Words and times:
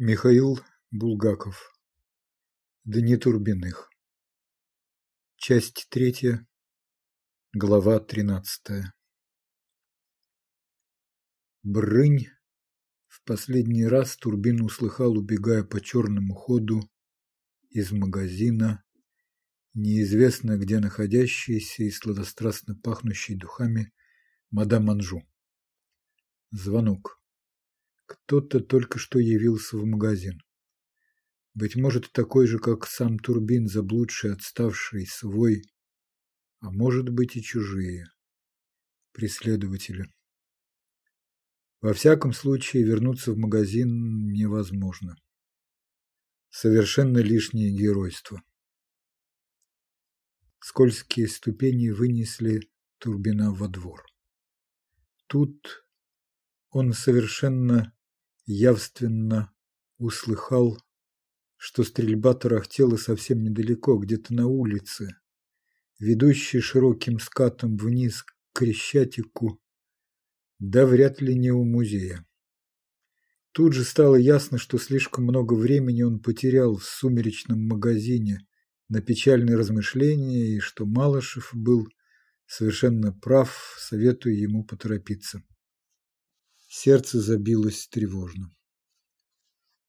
Михаил 0.00 0.60
Булгаков. 0.92 1.72
Дни 2.84 3.16
Турбиных. 3.16 3.90
Часть 5.34 5.88
третья. 5.90 6.46
Глава 7.52 7.98
тринадцатая. 7.98 8.94
Брынь. 11.64 12.28
В 13.08 13.24
последний 13.24 13.86
раз 13.86 14.16
Турбин 14.16 14.62
услыхал, 14.62 15.18
убегая 15.18 15.64
по 15.64 15.80
черному 15.80 16.32
ходу 16.32 16.88
из 17.68 17.90
магазина, 17.90 18.84
неизвестно 19.74 20.58
где 20.58 20.78
находящийся 20.78 21.82
и 21.82 21.90
сладострастно 21.90 22.76
пахнущий 22.76 23.34
духами 23.34 23.92
мадам 24.52 24.90
Анжу. 24.90 25.28
Звонок. 26.52 27.17
Кто-то 28.08 28.60
только 28.60 28.98
что 28.98 29.18
явился 29.18 29.76
в 29.76 29.84
магазин. 29.84 30.40
Быть 31.52 31.76
может, 31.76 32.10
такой 32.10 32.46
же, 32.46 32.58
как 32.58 32.86
сам 32.86 33.18
Турбин, 33.18 33.68
заблудший, 33.68 34.32
отставший, 34.32 35.06
свой, 35.06 35.62
а 36.60 36.70
может 36.70 37.10
быть 37.10 37.36
и 37.36 37.42
чужие. 37.42 38.06
Преследователи. 39.12 40.10
Во 41.82 41.92
всяком 41.92 42.32
случае, 42.32 42.82
вернуться 42.84 43.32
в 43.32 43.36
магазин 43.36 44.32
невозможно. 44.32 45.14
Совершенно 46.48 47.18
лишнее 47.18 47.70
геройство. 47.76 48.42
Скользкие 50.60 51.28
ступени 51.28 51.90
вынесли 51.90 52.70
Турбина 52.96 53.52
во 53.52 53.68
двор. 53.68 54.02
Тут 55.26 55.84
он 56.70 56.94
совершенно 56.94 57.92
явственно 58.48 59.52
услыхал, 59.98 60.82
что 61.56 61.84
стрельба 61.84 62.32
тарахтела 62.32 62.96
совсем 62.96 63.42
недалеко, 63.42 63.98
где-то 63.98 64.32
на 64.32 64.46
улице, 64.46 65.16
ведущей 65.98 66.60
широким 66.60 67.18
скатом 67.18 67.76
вниз 67.76 68.22
к 68.22 68.34
Крещатику, 68.54 69.60
да 70.58 70.86
вряд 70.86 71.20
ли 71.20 71.34
не 71.34 71.50
у 71.50 71.62
музея. 71.62 72.24
Тут 73.52 73.74
же 73.74 73.84
стало 73.84 74.16
ясно, 74.16 74.56
что 74.56 74.78
слишком 74.78 75.24
много 75.24 75.52
времени 75.52 76.02
он 76.02 76.20
потерял 76.20 76.76
в 76.76 76.84
сумеречном 76.84 77.60
магазине 77.60 78.46
на 78.88 79.02
печальные 79.02 79.56
размышления 79.56 80.56
и 80.56 80.60
что 80.60 80.86
Малышев 80.86 81.50
был 81.52 81.86
совершенно 82.46 83.12
прав, 83.12 83.76
советуя 83.78 84.32
ему 84.32 84.64
поторопиться. 84.64 85.42
Сердце 86.80 87.20
забилось 87.20 87.88
тревожно. 87.88 88.54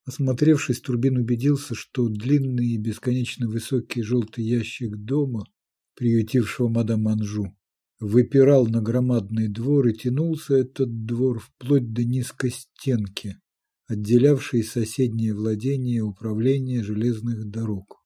Осмотревшись, 0.06 0.82
Турбин 0.82 1.18
убедился, 1.18 1.76
что 1.76 2.10
длинный 2.10 2.70
и 2.70 2.78
бесконечно 2.80 3.48
высокий 3.48 4.02
желтый 4.02 4.44
ящик 4.44 4.98
дома, 4.98 5.46
приютившего 5.94 6.68
мадам 6.68 7.08
Анжу, 7.08 7.56
выпирал 8.00 8.66
на 8.66 8.82
громадный 8.82 9.50
двор 9.50 9.90
и 9.90 9.94
тянулся 9.94 10.56
этот 10.56 11.06
двор 11.06 11.38
вплоть 11.38 11.94
до 11.94 12.04
низкой 12.04 12.50
стенки, 12.50 13.38
отделявшей 13.86 14.64
соседнее 14.64 15.36
владение 15.36 16.02
управления 16.02 16.82
железных 16.82 17.52
дорог. 17.52 18.04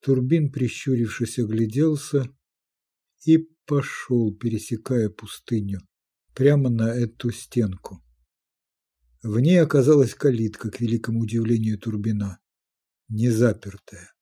Турбин, 0.00 0.52
прищурившись, 0.52 1.38
огляделся 1.38 2.28
и 3.24 3.38
пошел, 3.64 4.34
пересекая 4.34 5.08
пустыню 5.08 5.80
прямо 6.34 6.70
на 6.70 6.94
эту 6.94 7.30
стенку. 7.30 8.01
В 9.22 9.38
ней 9.38 9.60
оказалась 9.60 10.14
калитка, 10.14 10.70
к 10.70 10.80
великому 10.80 11.20
удивлению 11.20 11.78
Турбина, 11.78 12.40
не 13.08 13.30
запертая. 13.30 14.12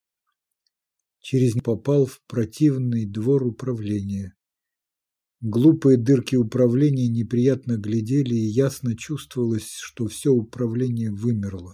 Через 1.21 1.55
нее 1.55 1.63
попал 1.63 2.05
в 2.05 2.21
противный 2.27 3.07
двор 3.07 3.47
управления. 3.47 4.35
Глупые 5.41 5.97
дырки 5.97 6.37
управления 6.37 7.09
неприятно 7.09 7.79
глядели, 7.79 8.35
и 8.35 8.47
ясно 8.47 8.95
чувствовалось, 8.95 9.71
что 9.71 10.07
все 10.07 10.31
управление 10.31 11.11
вымерло. 11.11 11.73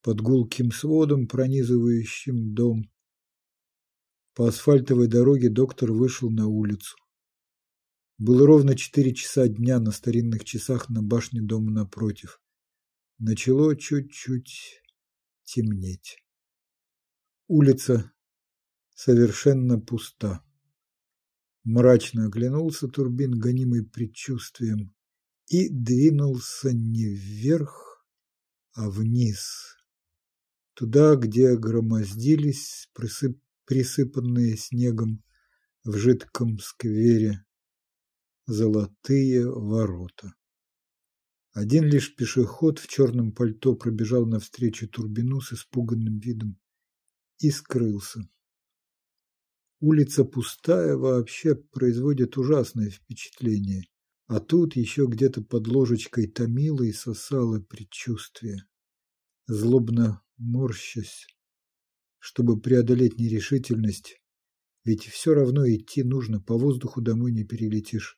Под 0.00 0.22
гулким 0.22 0.72
сводом, 0.72 1.26
пронизывающим 1.26 2.54
дом, 2.54 2.90
по 4.34 4.48
асфальтовой 4.48 5.08
дороге 5.08 5.50
доктор 5.50 5.92
вышел 5.92 6.30
на 6.30 6.48
улицу. 6.48 6.96
Было 8.24 8.46
ровно 8.46 8.76
четыре 8.76 9.12
часа 9.12 9.48
дня 9.48 9.80
на 9.80 9.90
старинных 9.90 10.44
часах 10.44 10.88
на 10.88 11.02
башне 11.02 11.42
дома 11.42 11.72
напротив. 11.72 12.40
Начало 13.18 13.74
чуть-чуть 13.74 14.80
темнеть. 15.42 16.18
Улица 17.48 18.12
совершенно 18.94 19.80
пуста. 19.80 20.44
Мрачно 21.64 22.26
оглянулся 22.26 22.86
Турбин, 22.86 23.40
гонимый 23.40 23.84
предчувствием, 23.84 24.94
и 25.48 25.68
двинулся 25.68 26.72
не 26.72 27.08
вверх, 27.08 28.06
а 28.72 28.88
вниз, 28.88 29.74
туда, 30.74 31.16
где 31.16 31.56
громоздились 31.56 32.88
присып... 32.94 33.42
присыпанные 33.64 34.56
снегом 34.56 35.24
в 35.82 35.96
жидком 35.96 36.60
сквере 36.60 37.44
золотые 38.46 39.48
ворота. 39.48 40.34
Один 41.52 41.84
лишь 41.84 42.14
пешеход 42.16 42.78
в 42.78 42.88
черном 42.88 43.32
пальто 43.32 43.74
пробежал 43.74 44.26
навстречу 44.26 44.88
Турбину 44.88 45.40
с 45.40 45.52
испуганным 45.52 46.18
видом 46.18 46.58
и 47.38 47.50
скрылся. 47.50 48.28
Улица 49.80 50.24
пустая 50.24 50.96
вообще 50.96 51.54
производит 51.54 52.38
ужасное 52.38 52.88
впечатление, 52.88 53.84
а 54.26 54.40
тут 54.40 54.76
еще 54.76 55.06
где-то 55.06 55.42
под 55.42 55.66
ложечкой 55.66 56.28
томило 56.28 56.82
и 56.82 56.92
сосало 56.92 57.60
предчувствие. 57.60 58.64
Злобно 59.46 60.22
морщась, 60.38 61.26
чтобы 62.18 62.60
преодолеть 62.60 63.18
нерешительность, 63.18 64.22
ведь 64.84 65.04
все 65.04 65.34
равно 65.34 65.68
идти 65.68 66.02
нужно, 66.02 66.40
по 66.40 66.56
воздуху 66.56 67.02
домой 67.02 67.32
не 67.32 67.44
перелетишь. 67.44 68.16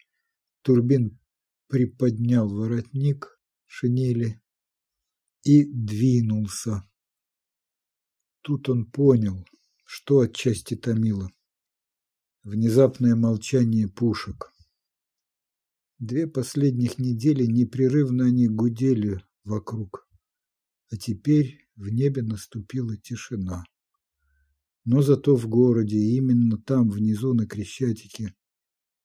Турбин 0.64 1.20
приподнял 1.68 2.48
воротник 2.48 3.38
шинели 3.66 4.40
и 5.42 5.64
двинулся. 5.64 6.88
Тут 8.40 8.70
он 8.70 8.86
понял, 8.90 9.46
что 9.84 10.20
отчасти 10.20 10.74
томило. 10.74 11.30
Внезапное 12.44 13.14
молчание 13.14 13.88
пушек. 13.88 14.54
Две 15.98 16.26
последних 16.26 16.98
недели 16.98 17.44
непрерывно 17.44 18.24
они 18.24 18.48
гудели 18.48 19.22
вокруг, 19.44 20.08
а 20.90 20.96
теперь 20.96 21.68
в 21.76 21.90
небе 21.90 22.22
наступила 22.22 22.96
тишина. 22.96 23.64
Но 24.86 25.02
зато 25.02 25.36
в 25.36 25.46
городе, 25.46 25.98
именно 25.98 26.56
там, 26.56 26.88
внизу 26.88 27.34
на 27.34 27.46
Крещатике, 27.46 28.34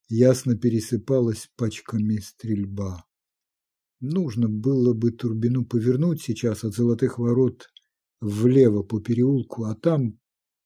ясно 0.09 0.57
пересыпалась 0.57 1.49
пачками 1.55 2.17
стрельба. 2.17 3.05
Нужно 4.01 4.49
было 4.49 4.93
бы 4.93 5.11
Турбину 5.11 5.65
повернуть 5.65 6.21
сейчас 6.21 6.63
от 6.63 6.73
золотых 6.73 7.19
ворот 7.19 7.69
влево 8.21 8.81
по 8.81 8.99
переулку, 8.99 9.65
а 9.65 9.75
там, 9.75 10.19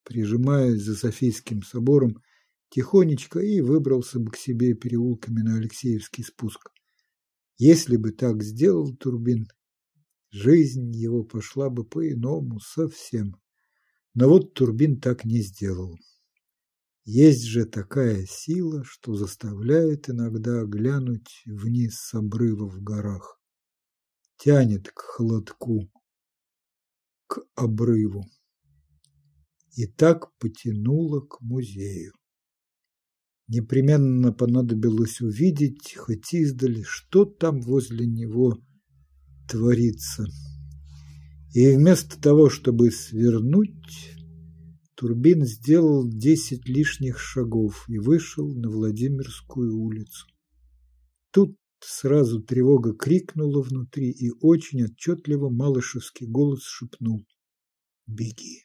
прижимаясь 0.04 0.82
за 0.82 0.96
Софийским 0.96 1.62
собором, 1.62 2.22
тихонечко 2.70 3.40
и 3.40 3.62
выбрался 3.62 4.20
бы 4.20 4.32
к 4.32 4.38
себе 4.38 4.74
переулками 4.74 5.42
на 5.42 5.58
Алексеевский 5.58 6.24
спуск. 6.24 6.70
Если 7.58 7.98
бы 7.98 8.12
так 8.12 8.44
сделал 8.44 8.96
Турбин, 8.96 9.48
жизнь 10.32 10.92
его 10.96 11.24
пошла 11.24 11.70
бы 11.70 11.84
по-иному 11.84 12.60
совсем. 12.60 13.36
Но 14.16 14.30
вот 14.30 14.54
Турбин 14.54 15.00
так 15.00 15.26
не 15.26 15.42
сделал. 15.42 15.98
Есть 17.06 17.44
же 17.44 17.66
такая 17.66 18.26
сила, 18.26 18.84
что 18.86 19.16
заставляет 19.16 20.10
иногда 20.10 20.64
глянуть 20.64 21.44
вниз 21.46 21.96
с 22.00 22.14
обрыва 22.14 22.70
в 22.70 22.82
горах. 22.82 23.42
Тянет 24.38 24.90
к 24.90 25.00
холодку, 25.00 25.92
к 27.28 27.42
обрыву. 27.56 28.24
И 29.76 29.86
так 29.86 30.34
потянуло 30.38 31.20
к 31.20 31.42
музею. 31.42 32.14
Непременно 33.48 34.32
понадобилось 34.32 35.20
увидеть, 35.20 35.96
хоть 35.98 36.34
издали, 36.34 36.84
что 36.84 37.26
там 37.26 37.60
возле 37.60 38.08
него 38.08 38.58
творится. 39.50 40.26
И 41.54 41.76
вместо 41.76 42.20
того, 42.20 42.50
чтобы 42.50 42.92
свернуть, 42.92 44.16
Турбин 45.04 45.44
сделал 45.46 46.08
десять 46.08 46.66
лишних 46.66 47.20
шагов 47.20 47.84
и 47.90 47.98
вышел 47.98 48.56
на 48.56 48.70
Владимирскую 48.70 49.78
улицу. 49.78 50.28
Тут 51.32 51.58
сразу 51.82 52.42
тревога 52.42 52.94
крикнула 52.94 53.62
внутри, 53.62 54.12
и 54.12 54.32
очень 54.40 54.86
отчетливо 54.86 55.50
малышевский 55.50 56.26
голос 56.26 56.64
шепнул 56.64 57.28
«Беги!». 58.08 58.62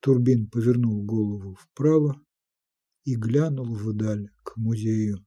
Турбин 0.00 0.50
повернул 0.50 1.04
голову 1.04 1.54
вправо 1.54 2.20
и 3.04 3.14
глянул 3.14 3.72
вдаль, 3.76 4.28
к 4.42 4.56
музею. 4.56 5.24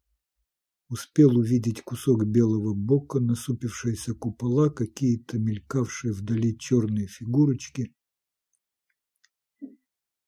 Успел 0.89 1.37
увидеть 1.37 1.83
кусок 1.83 2.25
белого 2.25 2.73
бока, 2.73 3.21
насупившиеся 3.21 4.13
купола, 4.13 4.69
какие-то 4.69 5.39
мелькавшие 5.39 6.11
вдали 6.11 6.57
черные 6.57 7.07
фигурочки. 7.07 7.94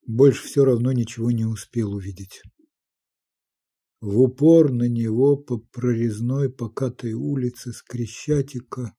Больше 0.08 0.42
все 0.44 0.64
равно 0.64 0.92
ничего 0.92 1.30
не 1.30 1.44
успел 1.44 1.92
увидеть. 1.92 2.40
В 4.00 4.18
упор 4.22 4.72
на 4.72 4.88
него 4.88 5.36
по 5.36 5.58
прорезной 5.58 6.50
покатой 6.50 7.12
улице 7.12 7.74
с 7.74 7.82
Крещатика, 7.82 8.96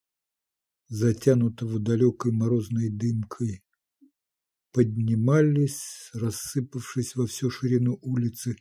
затянутого 0.87 1.79
далекой 1.79 2.31
морозной 2.31 2.91
дымкой, 2.91 3.63
поднимались, 4.71 6.11
рассыпавшись 6.13 7.15
во 7.15 7.25
всю 7.25 7.49
ширину 7.49 7.97
улицы, 8.03 8.55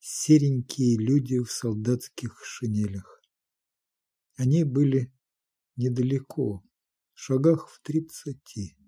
серенькие 0.00 0.98
люди 0.98 1.38
в 1.38 1.52
солдатских 1.52 2.44
шинелях. 2.44 3.22
Они 4.34 4.64
были 4.64 5.14
недалеко, 5.76 6.64
шагах 7.14 7.68
в 7.68 7.80
тридцати. 7.82 8.81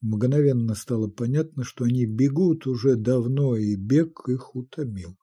Мгновенно 0.00 0.74
стало 0.74 1.08
понятно, 1.08 1.64
что 1.64 1.84
они 1.84 2.06
бегут 2.06 2.66
уже 2.66 2.94
давно, 2.94 3.56
и 3.56 3.74
бег 3.74 4.28
их 4.28 4.54
утомил. 4.54 5.16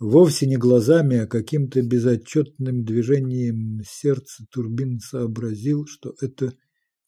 Вовсе 0.00 0.46
не 0.46 0.56
глазами, 0.56 1.18
а 1.18 1.26
каким-то 1.26 1.82
безотчетным 1.82 2.84
движением 2.84 3.80
сердца 3.86 4.44
Турбин 4.50 4.98
сообразил, 4.98 5.86
что 5.86 6.14
это 6.20 6.56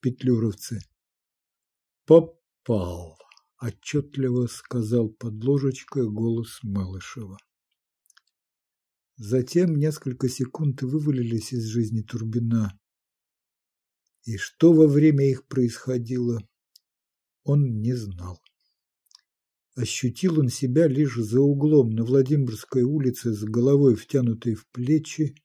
петлюровцы. 0.01 0.81
«Попал!»– 2.07 3.19
отчетливо 3.61 4.47
сказал 4.47 5.09
под 5.09 5.43
ложечкой 5.43 6.09
голос 6.09 6.61
Малышева. 6.63 7.39
Затем 9.17 9.77
несколько 9.77 10.29
секунд 10.29 10.83
вывалились 10.83 11.53
из 11.53 11.65
жизни 11.65 12.03
Турбина. 12.03 12.79
И 14.27 14.39
что 14.39 14.73
во 14.73 14.89
время 14.89 15.31
их 15.31 15.47
происходило, 15.47 16.41
он 17.45 17.81
не 17.81 17.95
знал. 17.95 18.41
Ощутил 19.77 20.41
он 20.41 20.49
себя 20.49 20.89
лишь 20.89 21.15
за 21.15 21.41
углом 21.41 21.91
на 21.91 22.05
Владимирской 22.05 22.83
улице 22.83 23.33
с 23.33 23.45
головой 23.45 23.95
втянутой 23.95 24.55
в 24.55 24.67
плечи, 24.73 25.37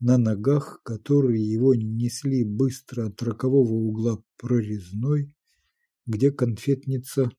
на 0.00 0.18
ногах, 0.18 0.82
которые 0.82 1.42
его 1.42 1.74
несли 1.74 2.44
быстро 2.44 3.06
от 3.06 3.22
рокового 3.22 3.72
угла 3.72 4.22
прорезной, 4.36 5.34
где 6.04 6.30
конфетница 6.30 7.30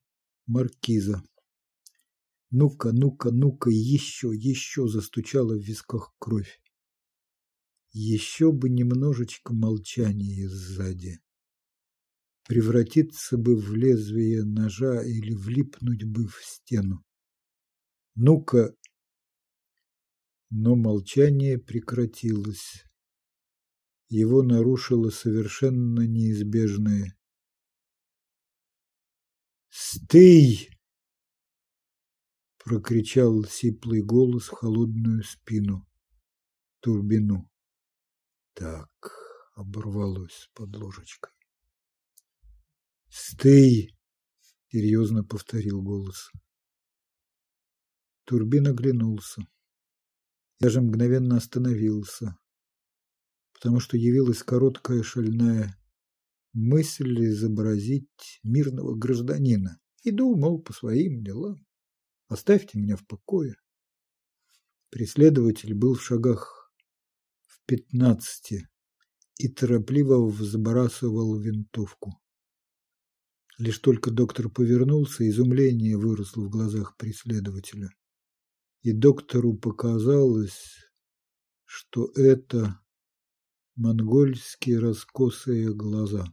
маркиза. 0.46 1.22
Ну-ка, 2.50 2.92
ну-ка, 2.92 3.30
ну-ка, 3.30 3.70
еще, 3.70 4.32
еще 4.34 4.88
застучала 4.88 5.54
в 5.54 5.62
висках 5.62 6.14
кровь. 6.18 6.61
Еще 7.92 8.52
бы 8.52 8.68
немножечко 8.68 9.52
молчания 9.54 10.48
сзади 10.48 11.20
превратиться 12.44 13.38
бы 13.38 13.56
в 13.56 13.74
лезвие 13.74 14.44
ножа 14.44 15.02
или 15.02 15.34
влипнуть 15.34 16.04
бы 16.04 16.26
в 16.26 16.36
стену. 16.42 17.04
Ну-ка! 18.14 18.76
Но 20.50 20.76
молчание 20.76 21.58
прекратилось. 21.58 22.84
Его 24.08 24.42
нарушило 24.42 25.08
совершенно 25.08 26.06
неизбежное. 26.06 27.16
«Стый!»— 29.70 30.68
прокричал 32.62 33.44
сиплый 33.44 34.02
голос 34.02 34.48
в 34.48 34.50
холодную 34.50 35.24
спину, 35.24 35.88
турбину. 36.80 37.51
Так 38.54 38.90
оборвалось 39.54 40.50
под 40.54 40.76
ложечкой. 40.76 41.32
«Стый!»– 43.08 43.96
серьезно 44.68 45.24
повторил 45.24 45.82
голос. 45.82 46.30
Турбин 48.24 48.68
оглянулся. 48.68 49.46
Я 50.60 50.70
же 50.70 50.80
мгновенно 50.80 51.36
остановился, 51.36 52.36
потому 53.52 53.80
что 53.80 53.96
явилась 53.96 54.42
короткая 54.42 55.02
шальная 55.02 55.76
мысль 56.52 57.26
изобразить 57.26 58.38
мирного 58.42 58.94
гражданина. 58.94 59.80
Иду, 60.04 60.36
мол, 60.36 60.62
по 60.62 60.72
своим 60.72 61.24
делам. 61.24 61.66
Оставьте 62.28 62.78
меня 62.78 62.96
в 62.96 63.06
покое. 63.06 63.56
Преследователь 64.90 65.74
был 65.74 65.94
в 65.94 66.02
шагах 66.02 66.61
пятнадцати 67.66 68.68
и 69.38 69.48
торопливо 69.48 70.26
взбрасывал 70.26 71.38
винтовку. 71.38 72.22
Лишь 73.58 73.78
только 73.78 74.10
доктор 74.10 74.48
повернулся, 74.48 75.28
изумление 75.28 75.96
выросло 75.96 76.42
в 76.42 76.50
глазах 76.50 76.96
преследователя. 76.96 77.90
И 78.82 78.92
доктору 78.92 79.54
показалось, 79.54 80.76
что 81.64 82.10
это 82.16 82.80
монгольские 83.76 84.78
раскосые 84.78 85.72
глаза. 85.74 86.24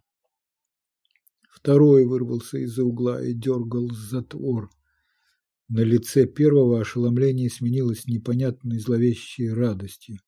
Второй 1.52 2.06
вырвался 2.06 2.58
из-за 2.60 2.84
угла 2.84 3.22
и 3.24 3.34
дергал 3.34 3.90
затвор. 3.92 4.70
На 5.68 5.82
лице 5.82 6.26
первого 6.26 6.82
ошеломление 6.82 7.50
сменилось 7.50 8.08
непонятной 8.08 8.80
зловещей 8.80 9.52
радостью. 9.54 10.20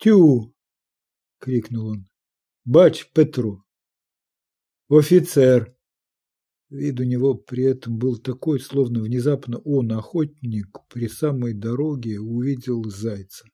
«Тю!»— 0.00 0.54
крикнул 1.38 1.88
он. 1.88 2.08
«Бач 2.64 3.10
Петру! 3.12 3.64
Офицер. 4.88 5.76
Вид 6.68 6.98
у 7.00 7.04
него 7.04 7.34
при 7.34 7.64
этом 7.64 7.98
был 7.98 8.16
такой, 8.16 8.58
словно 8.58 9.02
внезапно 9.02 9.58
он, 9.58 9.92
охотник, 9.92 10.78
при 10.88 11.06
самой 11.06 11.52
дороге 11.52 12.18
увидел 12.18 12.82
зайца. 12.84 13.44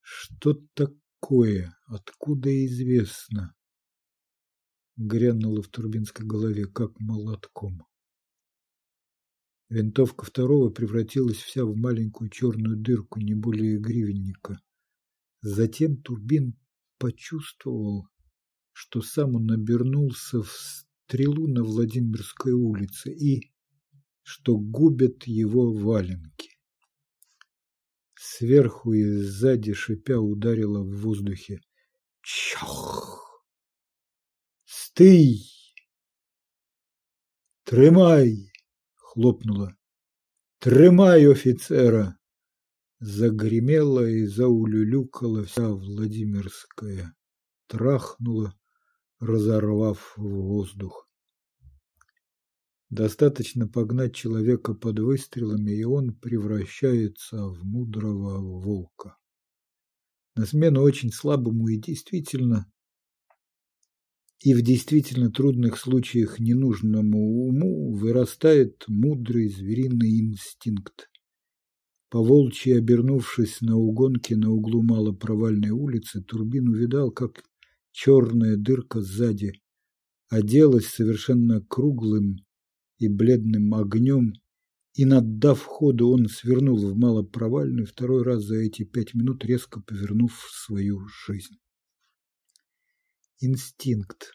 Что 0.00 0.60
такое? 0.74 1.76
Откуда 1.86 2.50
известно? 2.66 3.54
Грянуло 4.96 5.62
в 5.62 5.68
Турбинской 5.68 6.24
голове, 6.26 6.66
как 6.66 7.00
молотком. 7.00 7.84
Винтовка 9.68 10.24
второго 10.24 10.70
превратилась 10.70 11.38
вся 11.38 11.64
в 11.64 11.74
маленькую 11.74 12.30
черную 12.30 12.76
дырку, 12.76 13.20
не 13.20 13.34
более 13.34 13.78
гривенника. 13.78 14.60
Затем 15.40 15.96
Турбин 15.96 16.58
почувствовал, 16.98 18.08
что 18.72 19.02
сам 19.02 19.36
он 19.36 19.50
обернулся 19.50 20.42
в 20.42 20.50
стрелу 20.50 21.48
на 21.48 21.62
Владимирской 21.62 22.52
улице 22.52 23.12
и 23.12 23.52
что 24.22 24.56
губят 24.56 25.24
его 25.24 25.72
валенки. 25.72 26.50
Сверху 28.14 28.92
и 28.92 29.04
сзади 29.04 29.74
шипя 29.74 30.18
ударило 30.18 30.82
в 30.82 31.00
воздухе. 31.00 31.60
Чох! 32.22 33.44
Стый! 34.64 35.42
Тримай! 37.64 38.53
Хлопнуло. 39.14 39.76
Тримай 40.58 41.30
офицера! 41.30 42.18
Загремела 42.98 44.04
и 44.04 44.26
заулюлюкала 44.26 45.44
вся 45.44 45.68
Владимирская. 45.68 47.14
Трахнула, 47.68 48.58
разорвав 49.20 50.14
воздух. 50.16 51.08
Достаточно 52.90 53.68
погнать 53.68 54.16
человека 54.16 54.74
под 54.74 54.98
выстрелами, 54.98 55.70
и 55.70 55.84
он 55.84 56.12
превращается 56.16 57.46
в 57.46 57.64
мудрого 57.64 58.38
волка. 58.38 59.16
На 60.34 60.44
смену 60.44 60.82
очень 60.82 61.12
слабому 61.12 61.68
и 61.68 61.76
действительно 61.76 62.66
и 64.44 64.52
в 64.52 64.60
действительно 64.60 65.30
трудных 65.30 65.78
случаях 65.78 66.38
ненужному 66.38 67.46
уму 67.46 67.94
вырастает 67.94 68.84
мудрый 68.88 69.48
звериный 69.48 70.20
инстинкт. 70.20 71.08
Поволчьи 72.10 72.76
обернувшись 72.76 73.62
на 73.62 73.78
угонке 73.78 74.36
на 74.36 74.50
углу 74.50 74.82
малопровальной 74.82 75.70
улицы, 75.70 76.20
Турбин 76.20 76.68
увидал, 76.68 77.10
как 77.10 77.42
черная 77.90 78.58
дырка 78.58 79.00
сзади 79.00 79.54
оделась 80.28 80.88
совершенно 80.88 81.62
круглым 81.62 82.44
и 82.98 83.08
бледным 83.08 83.72
огнем 83.74 84.34
И, 84.92 85.06
наддав 85.06 85.62
ходу, 85.62 86.10
он 86.10 86.28
свернул 86.28 86.76
в 86.76 86.94
малопровальную, 86.94 87.86
второй 87.86 88.22
раз 88.22 88.44
за 88.44 88.56
эти 88.56 88.84
пять 88.84 89.14
минут 89.14 89.42
резко 89.46 89.80
повернув 89.80 90.32
свою 90.52 91.00
жизнь. 91.26 91.56
Инстинкт. 93.44 94.32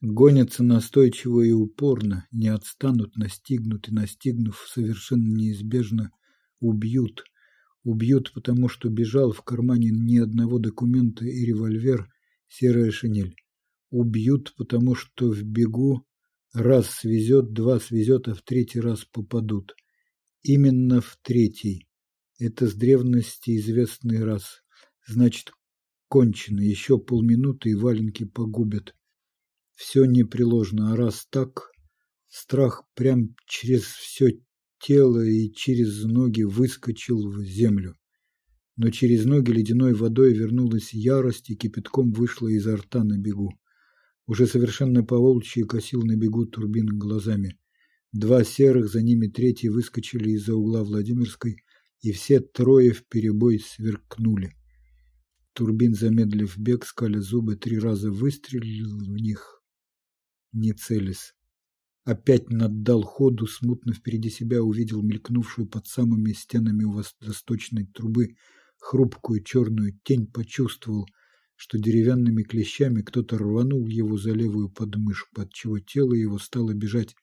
Гонятся 0.00 0.64
настойчиво 0.64 1.42
и 1.42 1.52
упорно, 1.52 2.26
не 2.32 2.48
отстанут, 2.48 3.16
настигнут 3.16 3.88
и, 3.88 3.92
настигнув, 3.92 4.66
совершенно 4.68 5.28
неизбежно 5.28 6.10
убьют. 6.58 7.24
Убьют, 7.84 8.32
потому 8.34 8.68
что 8.68 8.88
бежал 8.88 9.30
в 9.30 9.42
кармане 9.42 9.90
ни 9.90 10.18
одного 10.18 10.58
документа 10.58 11.24
и 11.24 11.44
револьвер, 11.44 12.10
серая 12.48 12.90
шинель. 12.90 13.36
Убьют, 13.90 14.52
потому 14.56 14.96
что 14.96 15.30
в 15.30 15.42
бегу 15.44 16.04
раз 16.52 16.90
свезет, 16.90 17.52
два 17.52 17.78
свезет, 17.78 18.26
а 18.26 18.34
в 18.34 18.42
третий 18.42 18.80
раз 18.80 19.04
попадут. 19.04 19.76
Именно 20.42 21.00
в 21.00 21.16
третий. 21.22 21.86
Это 22.40 22.66
с 22.66 22.74
древности 22.74 23.56
известный 23.56 24.24
раз. 24.24 24.64
Значит, 25.06 25.52
кончено. 26.08 26.60
Еще 26.60 26.98
полминуты 26.98 27.70
и 27.70 27.74
валенки 27.74 28.24
погубят. 28.24 28.94
Все 29.74 30.04
непреложно, 30.04 30.92
а 30.92 30.96
раз 30.96 31.26
так, 31.30 31.72
страх 32.28 32.84
прям 32.94 33.34
через 33.46 33.82
все 33.82 34.38
тело 34.80 35.24
и 35.24 35.52
через 35.52 36.04
ноги 36.04 36.42
выскочил 36.42 37.28
в 37.28 37.42
землю. 37.44 37.94
Но 38.76 38.90
через 38.90 39.24
ноги 39.24 39.50
ледяной 39.50 39.94
водой 39.94 40.32
вернулась 40.32 40.92
ярость 40.92 41.50
и 41.50 41.56
кипятком 41.56 42.12
вышла 42.12 42.48
изо 42.48 42.76
рта 42.76 43.04
на 43.04 43.18
бегу. 43.18 43.52
Уже 44.26 44.46
совершенно 44.46 45.04
поволчьи 45.04 45.62
косил 45.64 46.02
на 46.02 46.16
бегу 46.16 46.46
турбин 46.46 46.86
глазами. 46.98 47.58
Два 48.12 48.44
серых, 48.44 48.88
за 48.88 49.02
ними 49.02 49.26
третий 49.26 49.68
выскочили 49.68 50.30
из-за 50.30 50.54
угла 50.54 50.82
Владимирской, 50.82 51.56
и 52.00 52.12
все 52.12 52.40
трое 52.40 52.92
в 52.92 53.06
перебой 53.06 53.58
сверкнули. 53.58 54.54
Турбин, 55.54 55.94
замедлив 55.94 56.58
бег, 56.58 56.84
скаля 56.84 57.20
зубы, 57.20 57.56
три 57.56 57.78
раза 57.78 58.10
выстрелил 58.10 58.98
в 58.98 59.16
них, 59.16 59.62
не 60.52 60.72
целясь. 60.72 61.34
Опять 62.04 62.50
наддал 62.50 63.02
ходу, 63.02 63.46
смутно 63.46 63.94
впереди 63.94 64.28
себя 64.28 64.62
увидел 64.62 65.00
мелькнувшую 65.02 65.66
под 65.66 65.86
самыми 65.86 66.32
стенами 66.32 66.84
восточной 66.84 67.86
трубы 67.86 68.36
хрупкую 68.78 69.42
черную 69.42 69.98
тень, 70.04 70.26
почувствовал, 70.26 71.06
что 71.56 71.78
деревянными 71.78 72.42
клещами 72.42 73.00
кто-то 73.00 73.38
рванул 73.38 73.86
его 73.86 74.18
за 74.18 74.32
левую 74.32 74.68
подмышку, 74.68 75.40
отчего 75.40 75.78
тело 75.78 76.12
его 76.12 76.38
стало 76.38 76.74
бежать 76.74 77.14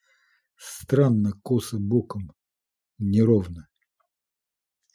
странно, 0.55 1.33
косо 1.43 1.77
боком, 1.77 2.31
неровно. 2.97 3.67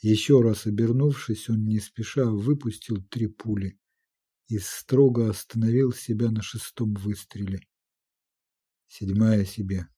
Еще 0.00 0.42
раз 0.42 0.66
обернувшись, 0.66 1.48
он 1.48 1.64
не 1.64 1.80
спеша 1.80 2.26
выпустил 2.26 3.02
три 3.02 3.28
пули 3.28 3.78
и 4.48 4.58
строго 4.58 5.30
остановил 5.30 5.92
себя 5.92 6.30
на 6.30 6.42
шестом 6.42 6.94
выстреле. 6.94 7.60
Седьмая 8.86 9.44
себе. 9.44 9.88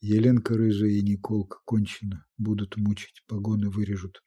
Еленка 0.00 0.56
рыжая 0.56 0.90
и 0.90 1.02
Николка 1.02 1.58
кончено. 1.64 2.26
Будут 2.36 2.76
мучить, 2.76 3.24
погоны 3.26 3.70
вырежут. 3.70 4.22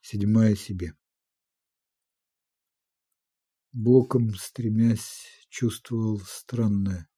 Седьмая 0.00 0.54
себе. 0.56 0.94
Боком, 3.72 4.34
стремясь, 4.34 5.46
чувствовал 5.48 6.20
странное. 6.20 7.08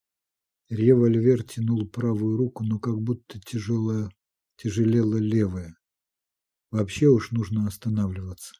Револьвер 0.68 1.42
тянул 1.44 1.88
правую 1.88 2.36
руку, 2.36 2.64
но 2.64 2.78
как 2.78 3.00
будто 3.00 3.40
тяжелая, 3.40 4.10
тяжелела 4.56 5.16
левая. 5.16 5.76
Вообще 6.70 7.06
уж 7.06 7.30
нужно 7.30 7.66
останавливаться. 7.66 8.54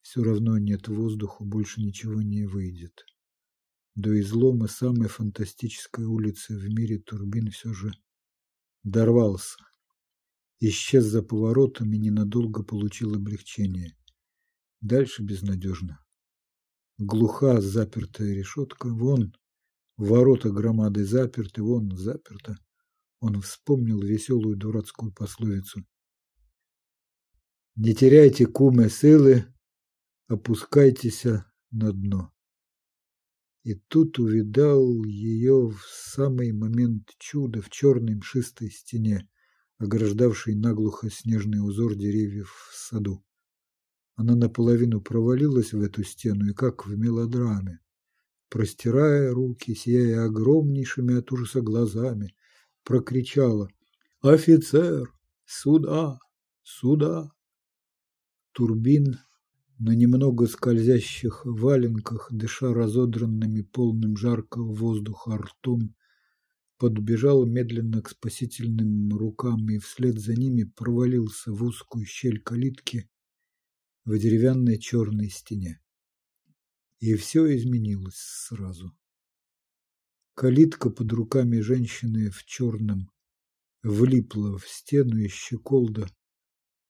Все 0.00 0.22
равно 0.22 0.58
нет 0.58 0.88
воздуха, 0.88 1.44
больше 1.44 1.80
ничего 1.80 2.22
не 2.22 2.46
выйдет. 2.46 3.04
До 3.94 4.18
излома 4.20 4.66
самой 4.66 5.08
фантастической 5.08 6.04
улицы 6.04 6.56
в 6.56 6.68
мире 6.68 6.98
турбин 6.98 7.50
все 7.50 7.72
же 7.72 7.92
дорвался. 8.82 9.58
Исчез 10.60 11.04
за 11.04 11.22
поворотом 11.22 11.92
и 11.92 11.98
ненадолго 11.98 12.62
получил 12.64 13.14
облегчение. 13.14 13.96
Дальше 14.80 15.22
безнадежно. 15.22 16.04
Глуха 16.98 17.60
запертая 17.60 18.34
решетка, 18.34 18.88
вон 18.88 19.34
ворота 19.96 20.50
громады 20.50 21.04
заперты, 21.04 21.62
вон 21.62 21.96
заперто. 21.96 22.56
Он 23.20 23.40
вспомнил 23.40 24.00
веселую 24.00 24.56
дурацкую 24.56 25.12
пословицу. 25.12 25.84
Не 27.76 27.92
теряйте 27.92 28.46
кумы 28.46 28.88
силы, 28.88 29.46
опускайтесь 30.28 31.24
на 31.72 31.92
дно. 31.92 32.32
И 33.64 33.74
тут 33.74 34.20
увидал 34.20 35.02
ее 35.02 35.70
в 35.70 35.80
самый 35.88 36.52
момент 36.52 37.08
чуда 37.18 37.60
в 37.60 37.70
черной 37.70 38.14
мшистой 38.14 38.70
стене, 38.70 39.28
ограждавшей 39.78 40.54
наглухо 40.54 41.10
снежный 41.10 41.66
узор 41.66 41.96
деревьев 41.96 42.54
в 42.70 42.76
саду. 42.76 43.24
Она 44.14 44.36
наполовину 44.36 45.00
провалилась 45.00 45.72
в 45.72 45.80
эту 45.80 46.04
стену, 46.04 46.46
и 46.46 46.52
как 46.52 46.86
в 46.86 46.96
мелодраме, 46.96 47.80
простирая 48.50 49.32
руки, 49.32 49.74
сияя 49.74 50.26
огромнейшими 50.26 51.16
от 51.16 51.32
ужаса 51.32 51.60
глазами, 51.60 52.36
прокричала 52.84 53.68
«Офицер! 54.20 55.12
Сюда! 55.44 56.20
Сюда!» 56.62 57.32
Турбин 58.54 59.18
на 59.80 59.96
немного 59.96 60.46
скользящих 60.46 61.44
валенках, 61.44 62.28
дыша 62.30 62.72
разодранными 62.72 63.62
полным 63.62 64.16
жаркого 64.16 64.72
воздуха 64.72 65.36
ртом, 65.38 65.96
подбежал 66.78 67.46
медленно 67.46 68.00
к 68.00 68.10
спасительным 68.10 69.08
рукам 69.16 69.68
и 69.70 69.78
вслед 69.78 70.20
за 70.20 70.34
ними 70.34 70.62
провалился 70.62 71.52
в 71.52 71.64
узкую 71.64 72.06
щель 72.06 72.40
калитки 72.40 73.10
в 74.04 74.16
деревянной 74.16 74.78
черной 74.78 75.30
стене. 75.30 75.80
И 77.00 77.14
все 77.16 77.56
изменилось 77.56 78.14
сразу. 78.14 78.96
Калитка 80.34 80.90
под 80.90 81.12
руками 81.12 81.58
женщины 81.58 82.30
в 82.30 82.44
черном 82.44 83.10
влипла 83.82 84.56
в 84.58 84.68
стену, 84.68 85.16
и 85.16 85.26
щеколда 85.26 86.06